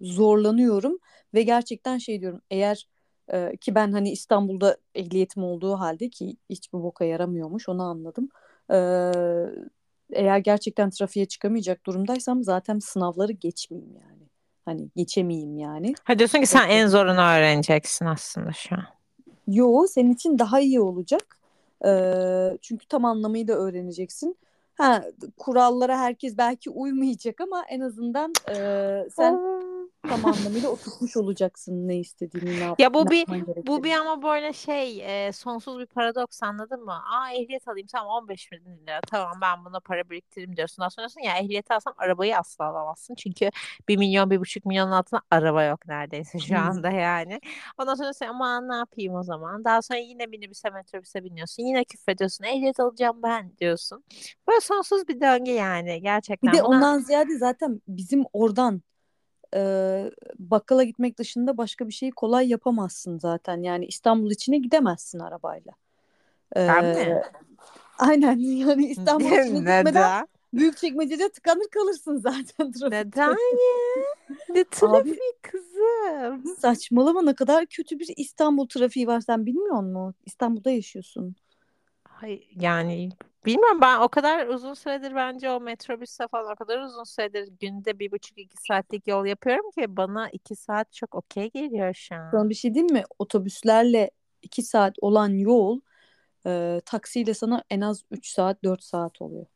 zorlanıyorum 0.00 0.98
ve 1.34 1.42
gerçekten 1.42 1.98
şey 1.98 2.20
diyorum 2.20 2.40
eğer 2.50 2.88
e, 3.32 3.56
ki 3.56 3.74
ben 3.74 3.92
hani 3.92 4.10
İstanbul'da 4.10 4.76
ehliyetim 4.94 5.44
olduğu 5.44 5.74
halde 5.74 6.08
ki 6.08 6.36
hiçbir 6.50 6.78
boka 6.78 7.04
yaramıyormuş 7.04 7.68
onu 7.68 7.82
anladım. 7.82 8.28
Ee, 8.72 9.12
eğer 10.12 10.38
gerçekten 10.38 10.90
trafiğe 10.90 11.26
çıkamayacak 11.26 11.86
durumdaysam 11.86 12.44
zaten 12.44 12.78
sınavları 12.78 13.32
geçmeyeyim 13.32 13.94
yani. 13.94 14.28
Hani 14.64 14.88
geçemeyeyim 14.96 15.58
yani. 15.58 15.94
Ha 16.04 16.18
diyorsun 16.18 16.40
ki 16.40 16.46
sen 16.46 16.68
en 16.68 16.86
zorunu 16.86 17.20
öğreneceksin 17.20 18.06
aslında 18.06 18.52
şu 18.52 18.74
an. 18.74 18.84
Yo 19.46 19.86
senin 19.86 20.14
için 20.14 20.38
daha 20.38 20.60
iyi 20.60 20.80
olacak. 20.80 21.36
Ee, 21.86 22.58
çünkü 22.62 22.86
tam 22.86 23.04
anlamıyla 23.04 23.54
öğreneceksin. 23.54 24.36
Ha, 24.74 25.04
kurallara 25.38 25.98
herkes 25.98 26.38
belki 26.38 26.70
uymayacak 26.70 27.40
ama 27.40 27.64
en 27.68 27.80
azından 27.80 28.32
e, 28.48 28.54
sen 29.16 29.59
tam 30.06 30.24
anlamıyla 30.24 30.68
oturtmuş 30.68 31.16
olacaksın 31.16 31.88
ne 31.88 31.98
istediğini, 31.98 32.60
ne, 32.60 32.64
yap 32.64 32.78
Ya 32.78 32.94
bu 32.94 33.00
ne 33.00 33.10
bir 33.10 33.26
yapman 33.28 33.44
bu 33.66 33.82
gerektiğini. 33.82 33.84
bir 33.84 33.92
ama 33.94 34.22
böyle 34.22 34.52
şey 34.52 35.26
e, 35.28 35.32
sonsuz 35.32 35.78
bir 35.78 35.86
paradoks 35.86 36.42
anladın 36.42 36.84
mı? 36.84 36.92
Aa 36.92 37.32
ehliyet 37.32 37.68
alayım 37.68 37.86
tamam 37.92 38.22
15 38.22 38.52
bin 38.52 38.64
lira 38.86 39.00
tamam 39.06 39.38
ben 39.42 39.64
buna 39.64 39.80
para 39.80 40.10
biriktireyim 40.10 40.56
diyorsun. 40.56 40.82
Daha 40.82 40.90
sonrasında 40.90 41.24
ya 41.24 41.38
ehliyeti 41.38 41.74
alsam 41.74 41.94
arabayı 41.98 42.38
asla 42.38 42.64
alamazsın. 42.64 43.14
Çünkü 43.14 43.50
1 43.88 43.96
milyon 43.96 44.30
1,5 44.30 44.66
milyonun 44.66 44.90
altında 44.92 45.20
araba 45.30 45.64
yok 45.64 45.86
neredeyse 45.88 46.38
şu 46.38 46.58
anda 46.58 46.90
yani. 46.90 47.40
Ondan 47.78 47.94
sonra 47.94 48.12
sen 48.12 48.28
aman 48.28 48.68
ne 48.68 48.74
yapayım 48.74 49.14
o 49.14 49.22
zaman. 49.22 49.64
Daha 49.64 49.82
sonra 49.82 49.98
yine 49.98 50.26
minibüse 50.26 50.70
metrobüse 50.70 51.24
biniyorsun. 51.24 51.62
Yine 51.62 51.84
küfrediyorsun. 51.84 52.44
Ehliyet 52.44 52.80
alacağım 52.80 53.22
ben 53.22 53.56
diyorsun. 53.58 54.04
Böyle 54.48 54.60
sonsuz 54.60 55.08
bir 55.08 55.20
döngü 55.20 55.50
yani 55.50 56.02
Bir 56.42 56.52
gerçekten. 56.52 56.52
de 56.52 56.62
Buna 56.62 56.70
ondan 56.70 56.98
ziyade 56.98 57.38
zaten 57.38 57.80
bizim 57.88 58.24
oradan 58.32 58.82
e, 59.54 60.10
bakkala 60.38 60.84
gitmek 60.84 61.18
dışında 61.18 61.56
başka 61.56 61.88
bir 61.88 61.92
şeyi 61.92 62.12
kolay 62.12 62.48
yapamazsın 62.48 63.18
zaten. 63.18 63.62
Yani 63.62 63.86
İstanbul 63.86 64.30
içine 64.30 64.58
gidemezsin 64.58 65.18
arabayla. 65.18 65.72
ben 66.56 66.84
Ee, 66.84 66.94
mi? 66.94 67.22
aynen 67.98 68.38
yani 68.38 68.86
İstanbul 68.86 69.24
içine 69.24 69.58
gitmeden 69.58 69.84
Neden? 69.84 70.28
Büyükçekmece'de 70.54 71.28
tıkanır 71.28 71.68
kalırsın 71.68 72.16
zaten 72.22 72.72
trafikte. 72.72 72.90
Neden 72.90 73.30
ya? 73.30 74.04
Ne 74.48 74.64
trafiği 74.64 75.32
kızım? 75.42 76.56
Saçmalama 76.58 77.22
ne 77.22 77.34
kadar 77.34 77.66
kötü 77.66 77.98
bir 77.98 78.14
İstanbul 78.16 78.66
trafiği 78.66 79.06
var 79.06 79.20
sen 79.20 79.46
bilmiyor 79.46 79.82
musun? 79.82 80.14
İstanbul'da 80.26 80.70
yaşıyorsun. 80.70 81.36
Hayır, 82.04 82.48
yani 82.60 83.08
bilmiyorum 83.46 83.80
ben 83.80 84.00
o 84.00 84.08
kadar 84.08 84.46
uzun 84.46 84.74
süredir 84.74 85.14
bence 85.14 85.50
o 85.50 85.60
metrobüste 85.60 86.28
falan 86.28 86.52
o 86.52 86.56
kadar 86.56 86.78
uzun 86.78 87.04
süredir 87.04 87.48
günde 87.60 87.98
bir 87.98 88.12
buçuk 88.12 88.38
iki 88.38 88.56
saatlik 88.68 89.06
yol 89.06 89.26
yapıyorum 89.26 89.70
ki 89.70 89.96
bana 89.96 90.28
iki 90.30 90.56
saat 90.56 90.92
çok 90.92 91.14
okey 91.14 91.50
geliyor 91.50 91.94
şu 91.94 92.14
an. 92.14 92.30
Sana 92.30 92.48
bir 92.48 92.54
şey 92.54 92.74
diyeyim 92.74 92.92
mi? 92.92 93.02
Otobüslerle 93.18 94.10
iki 94.42 94.62
saat 94.62 94.94
olan 95.00 95.28
yol 95.28 95.80
e, 96.46 96.80
taksiyle 96.84 97.34
sana 97.34 97.64
en 97.70 97.80
az 97.80 98.02
3 98.10 98.26
saat 98.28 98.64
4 98.64 98.82
saat 98.82 99.22
oluyor. 99.22 99.46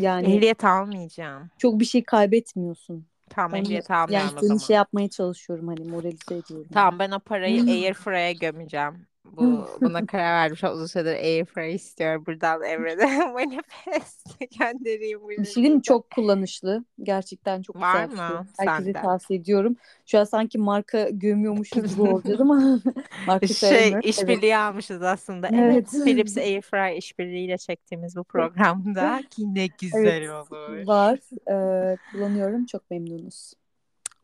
Yani 0.00 0.36
Ehliyet 0.36 0.64
almayacağım. 0.64 1.50
çok 1.58 1.80
bir 1.80 1.84
şey 1.84 2.04
kaybetmiyorsun. 2.04 3.06
Tamam 3.30 3.52
Onu, 3.52 3.66
ehliyet 3.66 3.90
yani 3.90 3.96
almıyorum 3.96 4.38
o 4.38 4.42
zaman. 4.42 4.58
şey 4.58 4.76
yapmaya 4.76 5.08
çalışıyorum 5.08 5.68
hani 5.68 5.90
moralize 5.90 6.34
ediyorum. 6.34 6.70
Tamam 6.72 6.98
ben 6.98 7.10
o 7.10 7.18
parayı 7.20 7.62
Hmm. 7.62 7.68
Airfryer'a 7.68 8.32
gömeceğim. 8.32 9.09
Bu 9.36 9.66
buna 9.80 10.06
karar. 10.06 10.54
Çok 10.54 10.74
uzun 10.74 10.86
süredir 10.86 11.14
Airfryer 11.14 11.68
istiyorum. 11.68 12.24
Buradan 12.26 12.62
Emre'de 12.62 13.06
manifest 13.32 14.40
göndereyim 14.58 15.20
Bir 15.28 15.44
şey 15.44 15.62
diyeyim? 15.62 15.80
Çok 15.80 16.10
kullanışlı. 16.10 16.84
Gerçekten 17.02 17.62
çok 17.62 17.76
Var 17.76 18.04
güzel 18.04 18.10
bir 18.10 18.16
şey. 18.16 18.36
mı 18.36 18.46
Herkese 18.58 18.92
sende? 18.92 18.92
tavsiye 18.92 19.38
ediyorum. 19.40 19.76
Şu 20.06 20.18
an 20.18 20.24
sanki 20.24 20.58
marka 20.58 21.08
gömüyormuşuz 21.10 21.92
gibi 21.96 22.02
olacağız 22.02 22.40
ama 22.40 22.80
marka 23.26 23.46
Şey 23.46 23.56
söylemiyorum. 23.56 24.00
Evet. 24.04 24.04
işbirliği 24.04 24.56
almışız 24.56 25.02
aslında. 25.02 25.48
Evet, 25.48 25.88
Evet. 25.94 26.04
Philips 26.04 26.36
Airfryer 26.36 26.96
işbirliğiyle 26.96 27.58
çektiğimiz 27.58 28.16
bu 28.16 28.24
programda 28.24 29.20
ki 29.30 29.54
ne 29.54 29.66
güzel 29.66 30.22
Evet, 30.22 30.30
olur. 30.30 30.86
var. 30.86 31.18
Ee, 31.50 31.96
kullanıyorum. 32.12 32.66
Çok 32.66 32.90
memnunuz. 32.90 33.52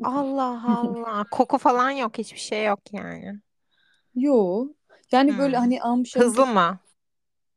Allah 0.05 0.63
Allah. 0.67 1.25
Koku 1.31 1.59
falan 1.59 1.91
yok, 1.91 2.19
hiçbir 2.19 2.39
şey 2.39 2.65
yok 2.65 2.81
yani. 2.93 3.41
Yo. 4.15 4.69
Yani 5.13 5.39
böyle 5.39 5.57
Hmm. 5.57 5.63
hani 5.63 5.83
amşan 5.83 6.21
Hızlı 6.21 6.47
mı? 6.47 6.79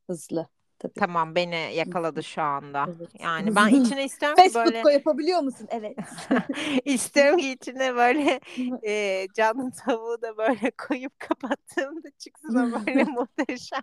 hızlı. 0.07 0.47
Tabii. 0.79 0.93
Tamam 0.93 1.35
beni 1.35 1.75
yakaladı 1.75 2.23
şu 2.23 2.41
anda. 2.41 2.85
Evet. 2.97 3.09
Yani 3.19 3.55
ben 3.55 3.67
içine 3.85 4.05
istiyorum 4.05 4.37
ki 4.37 4.55
böyle 4.55 4.83
koy 4.83 4.93
yapabiliyor 4.93 5.39
musun? 5.39 5.67
Evet. 5.71 5.97
istiyorum 6.85 7.37
ki 7.39 7.51
içine 7.51 7.95
böyle 7.95 8.39
e, 8.87 9.27
canlı 9.35 9.71
tavuğu 9.71 10.21
da 10.21 10.37
böyle 10.37 10.71
koyup 10.87 11.19
kapattığımda 11.19 12.09
çıksın 12.17 12.55
o 12.55 12.85
böyle 12.87 13.03
muhteşem. 13.03 13.81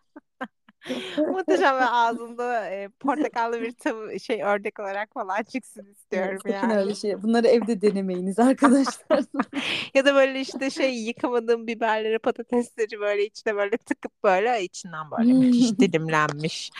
Muhteşem 1.18 1.76
ve 1.76 1.84
ağzında 1.84 2.70
e, 2.70 2.88
portakallı 2.88 3.62
bir 3.62 3.72
tavu 3.72 4.18
şey 4.18 4.42
ördek 4.42 4.80
olarak 4.80 5.14
falan 5.14 5.42
çıksın 5.42 5.86
istiyorum 5.90 6.38
Sakın 6.42 6.54
yani. 6.54 6.76
öyle 6.76 6.94
şey. 6.94 7.22
Bunları 7.22 7.48
evde 7.48 7.80
denemeyiniz 7.80 8.38
arkadaşlar. 8.38 8.96
Ya 9.94 10.04
da 10.04 10.14
böyle 10.14 10.40
işte 10.40 10.70
şey 10.70 11.04
yıkamadığım 11.04 11.66
biberleri 11.66 12.18
patatesleri 12.18 13.00
böyle 13.00 13.26
içine 13.26 13.56
böyle 13.56 13.76
tıkıp 13.76 14.12
böyle 14.24 14.62
içinden 14.64 15.10
böyle 15.10 15.32
müthiş 15.32 15.72
dilimlenmiş 15.78 16.70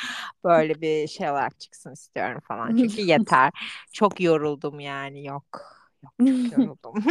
böyle 0.45 0.81
bir 0.81 1.09
şey 1.09 1.31
olarak 1.31 1.61
çıksın 1.61 1.93
istiyorum 1.93 2.41
falan. 2.49 2.77
Çünkü 2.77 3.03
yeter. 3.03 3.53
Çok 3.93 4.21
yoruldum 4.21 4.81
yani 4.81 5.27
yok. 5.27 5.77
Yok 6.03 6.13
çok 6.19 6.59
yoruldum. 6.59 7.05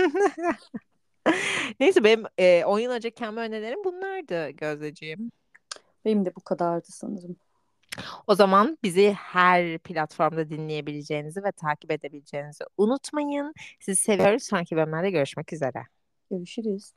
Neyse 1.79 2.03
benim 2.03 2.23
e, 2.37 2.65
10 2.65 2.79
yıl 2.79 2.91
önce 2.91 3.11
kendime 3.11 3.41
önerilerim 3.41 3.83
bunlardı 3.83 4.49
Gözdeciğim. 4.49 5.31
Benim 6.05 6.25
de 6.25 6.35
bu 6.35 6.41
kadardı 6.41 6.87
sanırım. 6.89 7.35
O 8.27 8.35
zaman 8.35 8.77
bizi 8.83 9.11
her 9.11 9.77
platformda 9.79 10.49
dinleyebileceğinizi 10.49 11.43
ve 11.43 11.51
takip 11.51 11.91
edebileceğinizi 11.91 12.63
unutmayın. 12.77 13.53
Sizi 13.79 14.01
seviyoruz. 14.01 14.43
Sonraki 14.43 14.75
bölümlerde 14.75 15.11
görüşmek 15.11 15.53
üzere. 15.53 15.85
Görüşürüz. 16.31 16.91